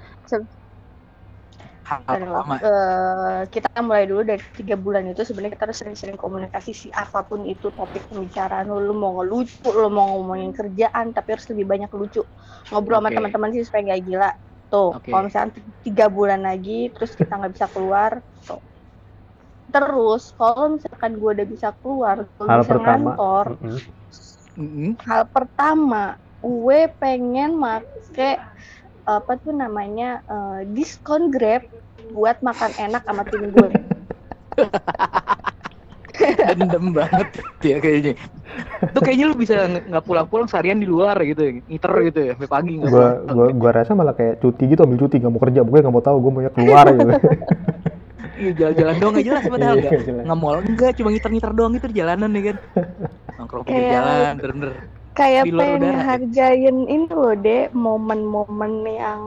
pertama 2.06 2.56
Eh, 2.62 3.40
kita 3.50 3.68
mulai 3.82 4.04
dulu 4.06 4.22
dari 4.22 4.42
tiga 4.54 4.74
bulan 4.78 5.02
itu 5.10 5.22
sebenarnya 5.26 5.52
kita 5.58 5.64
harus 5.66 5.78
sering-sering 5.82 6.18
komunikasi 6.18 6.70
sih 6.72 6.90
apa 6.94 7.26
pun 7.28 7.42
itu 7.44 7.68
topik 7.74 8.06
pembicaraan 8.08 8.70
lu, 8.70 8.78
lu 8.86 8.94
mau 8.96 9.18
ngelucu, 9.18 9.66
lu 9.66 9.88
mau 9.90 10.06
ngomongin 10.16 10.54
kerjaan 10.54 11.10
tapi 11.10 11.28
harus 11.34 11.46
lebih 11.52 11.66
banyak 11.72 11.90
lucu 11.92 12.22
ngobrol 12.70 12.98
sama 13.02 13.10
Oke. 13.10 13.16
teman-teman 13.18 13.50
sih 13.52 13.62
supaya 13.66 13.82
nggak 13.92 14.02
gila 14.08 14.30
tuh 14.72 14.88
Oke. 14.96 15.10
kalau 15.10 15.22
misalnya 15.26 15.50
tiga 15.84 16.06
bulan 16.08 16.40
lagi 16.48 16.78
terus 16.94 17.10
kita 17.18 17.32
nggak 17.34 17.52
bisa 17.56 17.66
keluar 17.74 18.12
tuh 18.46 18.60
terus 19.72 20.22
kalau 20.38 20.76
misalkan 20.76 21.12
gue 21.20 21.30
udah 21.36 21.46
bisa 21.48 21.68
keluar 21.80 22.16
gue 22.24 22.46
bisa 22.46 22.72
pertama. 22.72 23.10
ngantor 23.16 23.46
Mm-mm. 24.58 24.68
Mm-mm. 24.68 24.90
hal 25.04 25.22
pertama 25.30 26.16
gue 26.42 26.80
pengen 26.98 27.54
make 27.56 28.30
apa 29.02 29.32
tuh 29.42 29.54
namanya 29.54 30.22
eh, 30.26 30.60
diskon 30.70 31.30
grab 31.30 31.62
buat 32.12 32.38
makan 32.42 32.70
enak 32.78 33.02
sama 33.06 33.22
tim 33.26 33.50
gue 33.50 33.68
dendam 36.58 36.92
banget 36.92 37.28
ya 37.64 37.76
kayaknya 37.80 38.12
itu 38.92 38.98
kayaknya 39.00 39.24
lu 39.32 39.34
bisa 39.34 39.54
nggak 39.64 40.04
pulang-pulang 40.04 40.46
seharian 40.46 40.78
di 40.78 40.86
luar 40.86 41.16
gitu 41.24 41.40
ya 41.40 41.52
ngiter 41.64 41.92
gitu 42.12 42.18
ya 42.20 42.30
sampai 42.36 42.50
pagi 42.50 42.72
nggak 42.78 42.90
gua 42.92 43.00
pulang. 43.00 43.16
gua 43.32 43.46
gua 43.56 43.70
rasa 43.72 43.90
malah 43.96 44.14
kayak 44.14 44.44
cuti 44.44 44.64
gitu 44.68 44.84
ambil 44.84 44.98
cuti 45.08 45.16
nggak 45.18 45.32
mau 45.32 45.40
kerja 45.40 45.60
pokoknya 45.64 45.82
nggak 45.88 45.96
mau 45.96 46.04
tahu 46.04 46.16
gue 46.20 46.30
maunya 46.36 46.52
keluar 46.52 46.84
gitu 46.92 47.12
iya 48.36 48.50
jalan-jalan 48.54 48.94
doang 49.00 49.12
nggak 49.16 49.26
jelas 49.26 49.42
padahal 49.48 49.76
Iya, 49.80 49.88
nggak 49.88 50.24
nggak 50.28 50.38
mall 50.38 50.58
enggak 50.60 50.92
cuma 51.00 51.08
ngiter-ngiter 51.10 51.52
doang 51.56 51.72
gitu 51.76 51.86
di 51.88 51.96
jalanan 51.96 52.30
ya 52.36 52.42
kan 52.52 52.56
nongkrong 53.42 53.66
pinggir 53.66 53.84
Kayak- 53.84 53.94
jalan 53.98 54.32
bener-bener 54.38 54.72
kayak 55.12 55.44
pengen 55.44 55.76
udara 55.84 56.16
ya? 56.16 56.16
ini 56.88 57.04
loh 57.12 57.34
deh 57.36 57.62
momen-momen 57.76 58.72
yang 58.88 59.20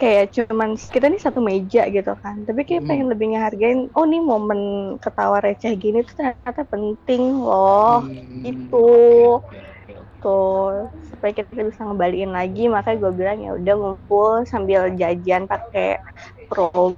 kayak 0.00 0.32
cuman 0.32 0.74
kita 0.74 1.06
nih 1.06 1.20
satu 1.20 1.44
meja 1.44 1.84
gitu 1.86 2.16
kan 2.16 2.42
tapi 2.48 2.64
kayak 2.64 2.82
Hmm. 2.82 2.88
pengen 2.90 3.06
lebih 3.12 3.26
ngehargain 3.36 3.92
oh 3.92 4.08
nih 4.08 4.24
momen 4.24 4.60
ketawa 4.98 5.38
receh 5.44 5.76
gini 5.76 6.00
tuh 6.02 6.16
ternyata 6.16 6.64
penting 6.64 7.38
loh 7.38 8.08
Hmm, 8.08 8.40
itu. 8.42 8.88
oke, 9.36 9.52
oke, 9.52 9.92
oke. 10.00 10.16
tuh 10.22 10.88
supaya 11.12 11.32
kita 11.36 11.60
bisa 11.60 11.84
ngebalikin 11.84 12.32
lagi 12.32 12.72
makanya 12.72 12.98
gue 13.04 13.12
bilang 13.12 13.38
ya 13.42 13.50
udah 13.52 13.74
ngumpul 13.76 14.32
sambil 14.48 14.90
jajan 14.96 15.44
pakai 15.44 16.00
promo 16.48 16.96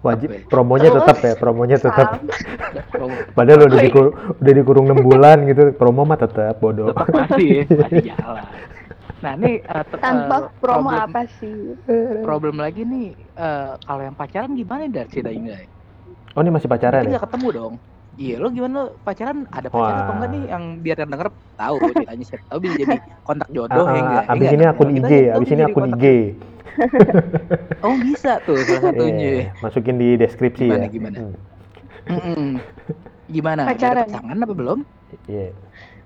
wajib. 0.00 0.28
Apa 0.28 0.36
ya? 0.36 0.44
promonya 0.46 0.88
Terus, 0.88 0.98
tetap 1.02 1.16
ya 1.20 1.34
promonya 1.34 1.76
tetap. 1.76 2.08
Promo. 2.88 3.14
Padahal 3.30 3.60
udah 3.62 3.70
Oh, 3.70 3.76
iya. 3.76 3.86
dikur- 3.86 4.12
udah 4.36 4.52
dikurung 4.54 4.86
6 4.86 5.00
bulan 5.00 5.36
gitu 5.44 5.62
promo 5.72 6.02
mah 6.02 6.16
tetap 6.16 6.56
bodoh. 6.56 6.90
Tetap 6.90 7.08
masih 7.08 7.48
ya, 7.52 7.64
masih 7.80 8.02
jalan. 8.08 8.44
Nah 9.20 9.32
ini 9.36 9.52
eh, 9.60 9.84
te- 9.84 10.00
tanpa 10.00 10.36
eh, 10.38 10.42
promo 10.56 10.88
problem- 10.88 11.04
apa 11.06 11.20
sih? 11.36 11.56
problem 12.22 12.56
lagi 12.56 12.82
nih 12.82 13.08
eh, 13.16 13.70
kalau 13.78 14.02
yang 14.02 14.14
pacaran 14.14 14.52
gimana 14.52 14.86
dari 14.86 15.08
ceritanya? 15.08 15.68
Oh 16.30 16.40
ini 16.40 16.50
masih 16.50 16.66
pacaran 16.66 17.00
Kita 17.00 17.06
ya? 17.06 17.12
nggak 17.12 17.24
ketemu 17.26 17.48
dong. 17.50 17.74
Iya, 18.12 18.36
lo 18.36 18.50
gimana 18.50 18.74
lo 18.74 18.84
pacaran 19.00 19.46
ada 19.48 19.66
pacar 19.66 19.94
atau 19.96 20.04
Wah. 20.04 20.16
enggak 20.18 20.30
nih 20.30 20.42
yang 20.50 20.64
biar 20.78 20.96
yang 20.98 21.10
denger 21.10 21.28
tahu 21.54 21.76
ceritanya 21.88 22.24
siapa 22.26 22.44
tahu 22.46 22.58
bisa 22.60 22.74
jadi 22.76 22.96
kontak 23.22 23.48
jodoh 23.48 23.84
Ah, 23.84 23.94
ya 23.94 24.00
enggak? 24.02 24.24
ah, 24.24 24.32
abis 24.34 24.48
ini 24.50 24.64
akun 24.66 24.88
IG 24.90 25.12
abis 25.30 25.48
ini 25.48 25.62
akun 25.62 25.84
IG 25.90 26.04
Oh, 27.82 27.96
bisa 27.96 28.38
tuh 28.40 28.56
salah 28.60 28.82
satunya. 28.86 29.16
Iya, 29.18 29.44
masukin 29.58 29.96
di 29.96 30.08
deskripsi 30.14 30.68
Gimana, 30.68 30.84
ya 30.84 30.88
gimana? 30.88 31.16
Hmm. 32.06 32.50
Gimana? 33.26 33.62
Udah 33.62 33.72
Pacaran. 33.72 33.96
dapet 34.00 34.14
tangan 34.14 34.38
apa 34.38 34.54
belum? 34.54 34.78
iya 35.26 35.50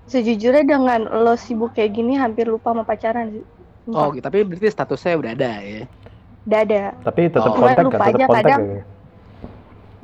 sejujurnya 0.05 0.63
dengan 0.63 1.01
lo 1.05 1.33
sibuk 1.35 1.73
kayak 1.73 1.93
gini 1.93 2.13
hampir 2.13 2.45
lupa 2.45 2.73
sama 2.73 2.81
pacaran 2.81 3.29
sih 3.31 3.43
Oh, 3.87 4.09
gitu. 4.09 4.21
tapi 4.21 4.41
berarti 4.41 4.65
statusnya 4.65 5.13
udah 5.15 5.31
ada 5.33 5.51
ya. 5.59 5.81
udah 6.43 6.59
ada 6.59 6.81
tapi 7.01 7.21
tetap 7.27 7.45
Oh. 7.47 7.53
kontak 7.55 7.81
Lupa 7.81 7.81
kan 7.81 7.85
tetap 7.85 8.01
aja 8.07 8.25
kontak 8.25 8.41
kadang. 8.43 8.61
ya 8.63 8.81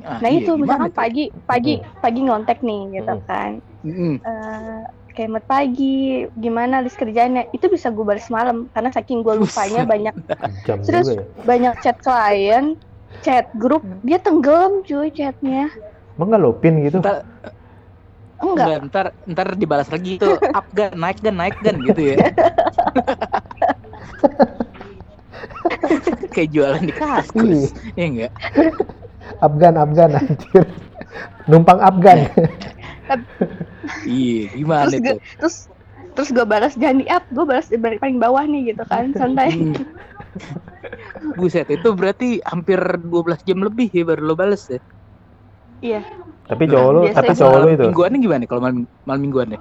Ah, 0.02 0.18
nah 0.18 0.30
iya, 0.30 0.42
itu 0.42 0.52
misalkan 0.58 0.90
tuh? 0.90 0.98
pagi 0.98 1.24
pagi 1.46 1.74
pagi 1.98 2.20
ngontek 2.26 2.58
nih 2.60 2.80
gitu 2.98 3.14
Mm. 3.14 3.24
kan. 3.24 3.50
Eh, 4.22 4.80
kayak 5.12 5.30
"Mat 5.30 5.44
pagi 5.46 5.96
gimana 6.32 6.80
list 6.80 6.96
kerjanya 6.96 7.44
itu 7.50 7.66
bisa 7.68 7.90
gue 7.90 8.02
balas 8.02 8.26
malam 8.26 8.66
karena 8.72 8.90
saking 8.90 9.20
gue 9.20 9.34
lupanya 9.36 9.84
banyak 9.84 10.14
jam 10.66 10.78
Terus- 10.82 11.12
ya 11.12 11.22
banyak 11.42 11.74
chat 11.82 11.98
klien 12.00 12.74
chat 13.20 13.46
grup 13.54 13.84
dia 14.02 14.18
tenggelam 14.18 14.82
cuy 14.82 15.12
chatnya 15.12 15.68
emang 16.16 16.26
nggak 16.32 16.40
lo 16.40 16.50
pin 16.58 16.80
gitu 16.80 16.98
Ntar, 16.98 17.22
enggak 18.40 18.56
enggak, 18.58 18.78
ntar, 18.88 19.06
ntar 19.28 19.48
dibalas 19.54 19.86
lagi 19.86 20.18
tuh 20.18 20.34
up 20.58 20.66
gan, 20.72 20.96
naik 20.96 21.20
gan, 21.20 21.36
naik 21.38 21.56
gan 21.60 21.78
gitu 21.78 22.02
ya. 22.02 22.30
Kayak 26.32 26.50
jualan 26.50 26.82
di 26.82 26.94
kaskus, 26.94 27.60
ya 27.94 28.04
enggak? 28.08 28.32
Afgan 29.40 29.74
Afgan 29.80 30.10
anjir. 30.18 30.64
Numpang 31.50 31.80
Afgan. 31.80 32.28
Iya, 34.06 34.54
gimana 34.56 34.88
terus 34.88 35.02
gue 35.02 35.16
terus 35.36 35.56
terus 36.12 36.28
gue 36.30 36.46
balas 36.46 36.72
jangan 36.78 37.02
di 37.02 37.06
up 37.10 37.24
gue 37.34 37.44
balas 37.44 37.66
di 37.66 37.76
balik 37.76 37.98
paling 37.98 38.22
bawah 38.22 38.44
nih 38.46 38.72
gitu 38.72 38.84
kan 38.86 39.10
santai. 39.16 39.52
Hmm. 39.52 39.74
Buset, 41.36 41.68
itu 41.68 41.88
berarti 41.92 42.40
hampir 42.48 42.80
12 42.80 43.44
jam 43.44 43.58
lebih 43.60 43.92
ya 43.92 44.02
baru 44.06 44.32
lo 44.32 44.34
bales 44.34 44.64
ya? 44.70 44.80
iya. 45.84 46.02
Tapi 46.48 46.66
cowok 46.66 46.90
lu 46.90 47.00
Biasanya 47.06 47.18
tapi 47.20 47.32
gua 47.32 47.40
cowok 47.40 47.52
Malam 47.52 47.68
itu. 47.68 47.84
Mingguannya 47.90 48.18
gimana 48.18 48.44
kalau 48.48 48.62
malam, 48.62 48.78
malam 49.04 49.22
mingguannya? 49.22 49.60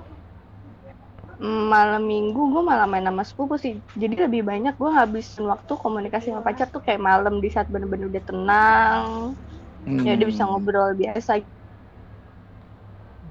malam 1.42 2.06
minggu 2.06 2.38
gue 2.54 2.62
malah 2.62 2.86
main 2.86 3.02
sama 3.02 3.26
sepupu 3.26 3.58
sih. 3.58 3.82
Jadi 3.98 4.14
lebih 4.30 4.46
banyak 4.46 4.78
gue 4.78 4.90
ngabisin 4.94 5.50
waktu 5.50 5.74
komunikasi 5.74 6.30
sama 6.30 6.46
pacar 6.46 6.70
tuh 6.70 6.86
kayak 6.86 7.02
malam 7.02 7.42
di 7.42 7.50
saat 7.50 7.66
bener-bener 7.66 8.14
udah 8.14 8.24
tenang 8.30 9.34
Hmm. 9.82 10.06
ya 10.06 10.13
dia 10.13 10.28
bisa 10.30 10.46
ngobrol 10.46 10.94
biasa 10.94 11.41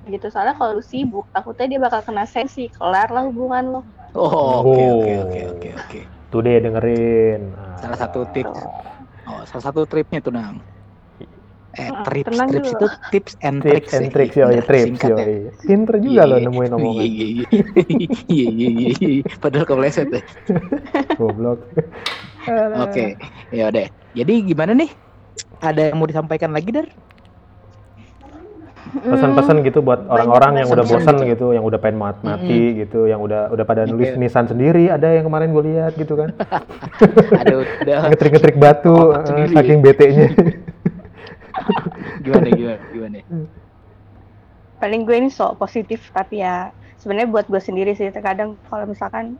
gitu 0.06 0.26
soalnya 0.30 0.54
kalau 0.54 0.78
lu 0.78 0.82
sibuk 0.82 1.26
takutnya 1.30 1.66
dia 1.66 1.80
bakal 1.80 2.00
kena 2.02 2.24
sensi 2.24 2.66
kelar 2.70 3.10
lah 3.10 3.26
hubungan 3.26 3.64
lo 3.68 3.80
Oh, 4.10 4.66
oke 4.66 4.74
Oh. 4.74 4.98
oke 4.98 5.12
oke 5.22 5.40
oke 5.54 5.68
oke. 5.70 6.00
tuh 6.26 6.40
deh 6.42 6.58
dengerin 6.58 7.54
Ah, 7.54 7.78
Salah 7.78 7.98
satu 7.98 8.26
tips. 8.34 8.58
Oh, 9.22 9.42
salah 9.46 9.64
satu 9.70 9.86
tripnya 9.86 10.18
tuh 10.18 10.34
nang. 10.34 10.58
Eh, 11.70 11.86
Ah, 11.86 12.02
trips, 12.02 12.34
tenang 12.34 12.50
trips 12.50 12.66
dulu. 12.66 12.78
itu 12.82 12.86
tips 13.14 13.32
and 13.46 13.56
tips 13.62 13.70
tricks. 13.70 13.92
and 13.94 14.02
ya. 14.02 14.10
tricks 14.10 14.34
trips 14.34 14.74
yo 14.74 14.82
singkatnya. 14.90 15.50
pinter 15.62 15.94
juga 16.02 16.22
lo 16.26 16.34
Iya, 16.34 16.44
nemuin 16.50 16.66
Iya 16.66 16.74
omongan 16.74 17.04
iya 17.06 17.26
iya. 17.30 17.44
Iya 18.26 18.46
iya 18.50 18.68
iya. 18.74 18.88
iya. 18.98 19.22
Padahal 19.38 19.66
kepleset 19.70 20.08
ya. 20.10 20.20
goblok 21.22 21.58
Oke, 22.82 23.14
ya 23.54 23.70
udah. 23.70 23.86
Jadi 24.10 24.32
gimana 24.42 24.72
nih? 24.74 24.90
Ada 25.60 25.92
yang 25.92 25.96
mau 25.96 26.08
disampaikan 26.08 26.50
lagi 26.50 26.70
dar? 26.70 26.88
pesan-pesan 28.90 29.62
gitu 29.62 29.86
buat 29.86 30.02
orang-orang 30.04 30.64
yang 30.64 30.68
udah 30.68 30.82
bosan 30.82 31.14
gitu. 31.16 31.30
gitu 31.30 31.46
yang 31.54 31.62
udah 31.62 31.78
pengen 31.78 32.02
mat- 32.02 32.26
mati 32.26 32.74
gitu 32.74 33.06
yang 33.06 33.22
udah 33.22 33.46
udah 33.48 33.62
pada 33.62 33.86
Yang 33.86 33.94
nulis 33.94 34.08
kayak- 34.08 34.18
nisan 34.18 34.46
sendiri 34.46 34.90
ada 34.90 35.14
yang 35.14 35.22
kemarin 35.22 35.54
gue 35.54 35.64
lihat 35.64 35.94
gitu 35.94 36.18
kan 36.18 36.34
udah 37.86 37.98
ngetrik-ngetrik 38.10 38.58
batu 38.58 39.14
sendiri. 39.22 39.54
saking 39.54 39.78
bete-nya 39.78 40.26
gimana 42.24 42.46
gimana 42.50 42.76
gimana? 42.90 43.18
paling 44.76 45.00
gue 45.04 45.16
ini 45.18 45.30
sok 45.30 45.54
positif 45.56 46.10
tapi 46.10 46.42
ya 46.42 46.74
sebenarnya 46.98 47.30
buat 47.30 47.46
gue 47.46 47.62
sendiri 47.62 47.94
sih 47.94 48.10
terkadang 48.10 48.58
kalau 48.66 48.90
misalkan 48.90 49.38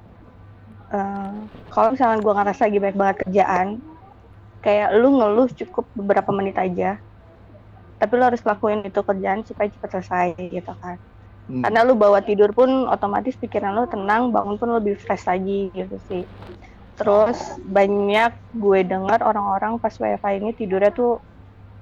eh, 0.88 1.32
kalau 1.68 1.90
misalkan 1.90 2.22
gue 2.22 2.32
ngerasa 2.32 2.70
lagi 2.70 2.78
banyak 2.78 2.94
banget 2.94 3.16
kerjaan 3.26 3.82
kayak 4.64 4.88
lu 5.00 5.08
ngeluh 5.18 5.48
cukup 5.52 5.88
beberapa 5.96 6.30
menit 6.32 6.56
aja. 6.60 7.00
Tapi 8.00 8.12
lu 8.16 8.24
harus 8.24 8.40
lakuin 8.44 8.80
itu 8.86 9.00
kerjaan 9.04 9.44
supaya 9.44 9.68
cepat 9.68 9.90
selesai 10.00 10.26
gitu 10.38 10.72
kan. 10.80 10.96
Hmm. 11.50 11.66
karena 11.66 11.82
lu 11.82 11.98
bawa 11.98 12.22
tidur 12.22 12.54
pun 12.54 12.86
otomatis 12.86 13.34
pikiran 13.34 13.74
lu 13.74 13.90
tenang 13.90 14.30
bangun 14.30 14.54
pun 14.54 14.70
lebih 14.70 14.94
fresh 14.94 15.26
lagi 15.26 15.74
gitu 15.74 15.98
sih. 15.98 16.22
Terus 16.94 17.38
banyak 17.66 18.30
gue 18.54 18.80
dengar 18.86 19.18
orang-orang 19.26 19.82
pas 19.82 19.90
wifi 19.98 20.32
ini 20.38 20.54
tidurnya 20.54 20.94
tuh 20.94 21.18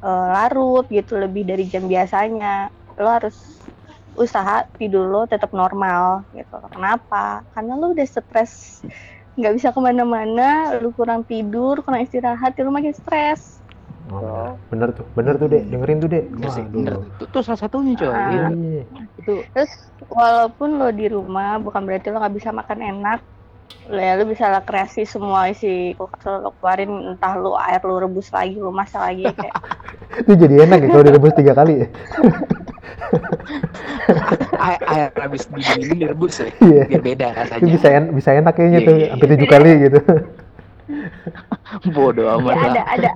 eh, 0.01 0.27
larut 0.35 0.89
gitu 0.89 1.21
lebih 1.21 1.45
dari 1.45 1.69
jam 1.69 1.85
biasanya. 1.85 2.73
Lo 2.97 3.09
harus 3.13 3.37
usaha 4.17 4.67
tidur 4.81 5.05
lo 5.13 5.29
tetap 5.29 5.53
normal 5.53 6.25
gitu. 6.33 6.57
Kenapa? 6.73 7.45
Karena 7.53 7.77
lo 7.77 7.93
udah 7.93 8.07
stres 8.09 8.83
nggak 9.39 9.55
bisa 9.55 9.71
ke 9.71 9.79
mana-mana 9.79 10.75
lu 10.83 10.91
kurang 10.93 11.23
tidur 11.23 11.81
kurang 11.87 12.03
istirahat 12.03 12.59
ya 12.59 12.67
lu 12.67 12.75
makin 12.75 12.93
stres 12.93 13.63
Oh, 14.09 14.57
bener 14.73 14.89
tuh 14.97 15.05
bener 15.13 15.37
tuh 15.37 15.53
deh 15.53 15.61
dengerin 15.69 16.01
tuh 16.01 16.09
Waduh. 16.09 16.65
bener. 16.73 16.97
Itu, 16.97 17.29
itu 17.29 17.39
salah 17.45 17.61
satunya 17.61 17.93
coy. 17.93 18.09
Ah. 18.09 18.33
Iya. 18.33 18.47
Iya. 18.57 18.83
Itu 19.21 19.45
terus 19.53 19.69
walaupun 20.09 20.81
lo 20.81 20.89
di 20.89 21.13
rumah 21.13 21.61
bukan 21.61 21.85
berarti 21.85 22.09
lo 22.09 22.17
nggak 22.17 22.37
bisa 22.41 22.49
makan 22.49 22.81
enak 22.81 23.21
lo 23.89 24.01
ya 24.01 24.17
lo 24.17 24.25
bisa 24.25 24.49
lah 24.49 24.65
kreasi 24.65 25.05
semua 25.05 25.53
isi 25.53 25.93
kulkas 25.97 26.25
lo, 26.25 26.41
lo 26.41 26.51
keluarin 26.57 27.17
entah 27.17 27.37
lo 27.37 27.57
air 27.57 27.81
lo 27.85 28.01
rebus 28.01 28.33
lagi 28.33 28.57
lo 28.57 28.73
masak 28.73 29.13
lagi 29.13 29.25
kayak 29.29 29.55
itu 30.25 30.33
jadi 30.35 30.55
enak 30.69 30.79
ya 30.85 30.89
kalau 30.89 31.05
direbus 31.05 31.37
tiga 31.37 31.53
kali 31.57 31.85
ya 31.85 31.89
air, 34.59 34.81
air 34.87 35.09
habis 35.17 35.43
didinginin 35.49 35.99
direbus 36.03 36.35
ya. 36.43 36.49
iya 36.61 36.85
Biar 36.91 37.03
beda 37.03 37.27
itu 37.31 37.39
rasanya. 37.39 37.71
bisa 37.75 37.89
en- 37.95 38.13
bisa 38.15 38.31
enak 38.35 38.53
kayaknya 38.57 38.81
Iya, 38.81 38.89
tuh 38.89 38.97
iya, 38.99 39.07
hampir 39.13 39.27
iya. 39.29 39.35
tujuh 39.37 39.49
kali 39.49 39.71
gitu 39.89 39.99
Bodoh 41.95 42.27
ya 42.27 42.35
amat 42.41 42.55
ada 42.57 42.81
lah. 42.81 42.85
ada 42.97 43.11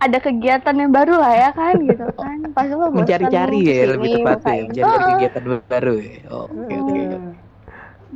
ada 0.00 0.18
kegiatan 0.22 0.74
yang 0.80 0.92
baru 0.94 1.14
lah 1.20 1.32
ya 1.36 1.50
kan 1.52 1.74
gitu 1.76 2.06
kan 2.16 2.38
pas 2.56 2.68
lo 2.72 2.88
Mencari-cari 2.88 3.58
ya 3.60 3.68
ke 3.68 3.72
sini, 3.84 3.90
lebih 3.92 4.10
tepatnya, 4.16 4.60
mencari 4.64 4.88
Oh, 4.88 5.00
kegiatan 5.12 5.42
baru 5.68 5.94
ya. 6.00 6.16
Oh, 6.32 6.46
Oke 6.48 6.74
oke. 6.80 7.00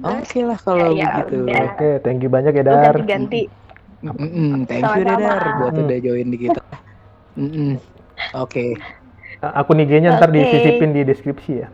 Oke 0.04 0.38
lah 0.42 0.58
kalau 0.58 0.88
Ya, 0.90 1.04
ya 1.04 1.06
begitu. 1.22 1.34
udah. 1.44 1.64
Oke, 1.76 1.88
thank 2.02 2.20
you 2.24 2.30
banyak 2.32 2.52
ya 2.56 2.64
Dar. 2.66 2.94
ganti-ganti 2.96 3.42
Mm-mm, 4.04 4.68
thank 4.68 4.84
you 4.84 5.00
Sama-sama. 5.00 5.32
Dadar 5.32 5.42
buat 5.60 5.72
Hmm. 5.72 5.84
udah 5.88 5.98
join 6.04 6.26
di 6.28 6.38
kita. 6.44 6.60
Mm-mm. 7.40 7.70
Oke. 8.36 8.64
A- 9.40 9.54
Akun 9.60 9.80
IG-nya 9.80 10.16
ntar 10.16 10.28
Oke. 10.28 10.38
disisipin 10.40 10.90
di 10.92 11.02
deskripsi 11.04 11.52
ya. 11.56 11.68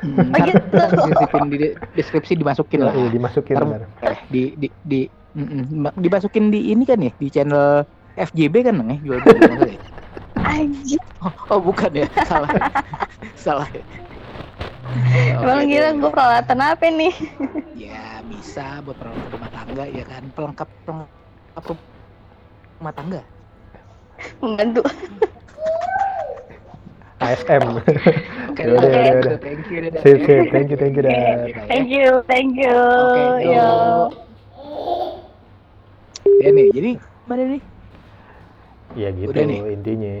Hmm, 0.00 0.32
Oh, 0.32 0.48
gitu. 0.48 0.76
disisipin 0.96 1.44
di 1.52 1.56
de- 1.62 1.76
deskripsi 1.96 2.32
dimasukin 2.40 2.80
lah. 2.86 2.92
Iya, 2.96 3.08
dimasukin 3.16 3.56
Ntar, 3.56 3.64
Dar. 3.72 3.82
eh, 4.06 4.18
di 4.32 4.40
di 4.62 4.66
di 4.90 4.96
mm-mm, 5.36 5.62
ma- 5.84 5.96
dimasukin 6.04 6.44
di 6.54 6.58
ini 6.72 6.82
kan 6.90 6.98
ya 7.06 7.12
di 7.22 7.26
channel 7.34 7.64
FJB 8.28 8.54
kan 8.66 8.74
Neng, 8.78 8.88
ya 8.94 8.96
jual 9.04 9.20
beli 9.24 9.38
nggak 9.44 9.54
salah 9.58 9.68
anjir 10.52 11.00
Oh, 11.20 11.32
oh, 11.52 11.60
bukan 11.60 11.90
ya 12.00 12.06
salah 12.24 12.48
salah 13.44 13.68
ya. 13.76 13.84
gila 15.68 15.88
deh. 15.92 15.96
gue 16.00 16.10
peralatan 16.10 16.60
apa 16.60 16.86
nih 16.90 17.12
Ya 17.70 18.18
bisa 18.26 18.82
buat 18.84 18.98
peralatan 18.98 19.30
rumah 19.34 19.50
tangga 19.56 19.84
ya 19.86 20.02
kan 20.10 20.22
pelengkap 20.34 20.68
pelengkap 20.84 21.76
rumah 22.80 22.94
tangga. 22.98 23.20
membantu 24.40 24.80
ASM. 27.20 27.62
Oke, 28.50 28.64
oke, 28.64 29.36
thank 29.44 29.64
you. 29.70 29.78
Sip, 30.00 30.18
sip. 30.24 30.44
Thank 30.50 30.68
you, 30.72 30.76
thank 30.80 30.96
you, 30.96 31.02
thank 31.68 31.88
you 31.88 32.08
thank 32.24 32.52
you 32.56 32.76
Oke, 32.96 33.24
yo 33.44 33.52
yo. 33.52 34.08
Ya 36.40 36.48
nih, 36.52 36.66
jadi 36.72 36.92
mana 37.28 37.42
nih? 37.56 37.62
Ya 38.96 39.08
gitu 39.12 39.28
Udah 39.30 39.44
nih. 39.44 39.60
intinya. 39.76 40.14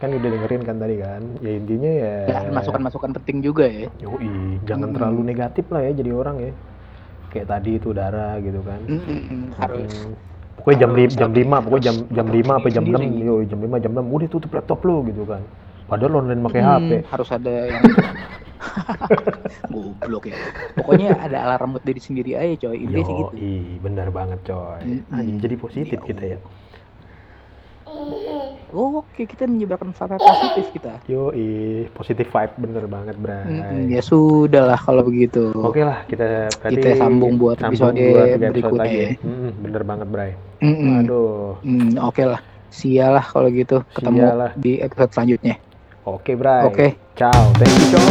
Kan 0.00 0.08
udah 0.12 0.28
dengerin 0.28 0.62
kan 0.64 0.76
tadi 0.80 0.96
kan. 1.00 1.22
Ya 1.44 1.52
intinya 1.56 1.90
ya. 1.92 2.16
Ya, 2.28 2.40
masukan-masukan 2.52 3.10
penting 3.20 3.44
juga 3.44 3.64
ya. 3.68 3.88
Yoi, 4.00 4.60
jangan 4.64 4.92
Hmm. 4.92 4.96
terlalu 4.96 5.20
negatif 5.28 5.64
lah 5.72 5.84
ya 5.84 5.92
jadi 5.92 6.10
orang 6.12 6.36
ya. 6.40 6.52
Kayak 7.32 7.48
tadi 7.52 7.70
itu 7.76 7.88
darah 7.92 8.40
gitu 8.40 8.60
kan. 8.64 8.80
Mm-mm, 8.88 9.52
harus 9.60 9.92
Hmm. 9.92 10.35
Pokoknya 10.66 10.82
jam, 10.82 10.92
li- 10.98 11.14
jam 11.14 11.30
5, 11.30 11.56
pokoknya 11.62 11.84
jam 11.86 11.96
jam 12.10 12.26
5 12.26 12.52
apa 12.58 12.68
jam 12.74 12.84
6, 12.90 12.98
Sendiri. 12.98 13.22
yo 13.22 13.34
jam 13.46 13.58
5 13.62 13.76
jam 13.78 13.90
6 13.94 14.02
udah 14.10 14.26
tutup 14.26 14.50
laptop 14.50 14.82
lu 14.82 15.06
gitu 15.06 15.22
kan. 15.22 15.38
Padahal 15.86 16.18
online 16.18 16.42
pakai 16.42 16.58
Hmm, 16.58 16.70
HP. 16.74 16.90
harus 17.06 17.28
ada 17.30 17.54
yang 17.70 17.82
goblok 19.70 20.26
ya. 20.26 20.34
Pokoknya 20.74 21.14
ada 21.22 21.38
alarm 21.46 21.78
buat 21.78 21.86
diri 21.86 22.02
sendiri 22.02 22.34
aja 22.34 22.66
coy. 22.66 22.82
Intinya 22.82 23.04
sih 23.06 23.14
gitu. 23.14 23.34
Yo, 23.38 23.78
benar 23.78 24.10
banget 24.10 24.42
coy. 24.42 24.82
Anjing 25.14 25.38
jadi 25.38 25.54
positif 25.54 26.02
Ya 26.02 26.02
kita 26.02 26.24
ya. 26.34 26.38
Oh, 28.76 29.00
Oke, 29.00 29.24
kita 29.24 29.48
menyebarkan 29.48 29.88
vibe 29.94 30.20
positif 30.20 30.66
kita. 30.76 31.00
Yo, 31.08 31.32
positif 31.96 32.28
vibe 32.28 32.52
bener 32.60 32.84
banget, 32.90 33.16
Bray. 33.16 33.40
Mm-mm, 33.46 33.88
ya 33.88 34.02
sudah 34.04 34.68
lah 34.74 34.76
kalau 34.76 35.00
begitu. 35.06 35.54
Oke 35.56 35.80
lah, 35.80 36.04
kita 36.04 36.52
berarti 36.60 36.76
Kita 36.76 36.88
sambung 37.00 37.40
buat 37.40 37.56
episode 37.62 37.96
buat 37.96 38.26
episode 38.36 38.52
berikutnya 38.52 38.84
lagi. 38.84 39.16
Mm, 39.24 39.50
bener 39.64 39.82
banget, 39.86 40.08
Bray. 40.12 40.36
Mm-mm. 40.60 41.00
Aduh. 41.00 41.56
Hmm, 41.64 41.96
Oke 42.04 42.28
lah. 42.28 42.40
Sialah 42.68 43.24
kalau 43.24 43.48
gitu. 43.48 43.80
Ketemu 43.96 44.20
Sialah. 44.20 44.52
di 44.60 44.76
episode 44.82 45.10
selanjutnya. 45.16 45.56
Oke, 46.04 46.36
Bray. 46.36 46.62
Oke. 46.68 46.86
Ciao. 47.16 47.48
Thank 47.56 47.72
you, 47.80 47.96
coy. 47.96 48.04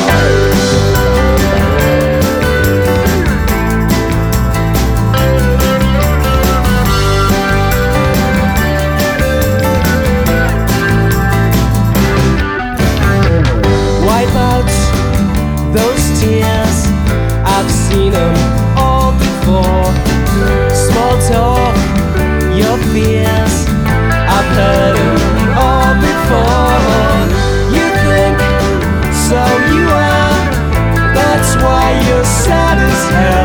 All 24.57 25.93
before. 25.99 26.79
You 27.75 27.87
think 28.07 28.37
so, 29.27 29.41
you 29.71 29.83
are. 29.87 30.37
That's 31.13 31.55
why 31.63 31.85
you're 32.07 32.23
sad 32.25 32.77
as 32.77 33.09
hell. 33.09 33.44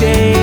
day. 0.00 0.39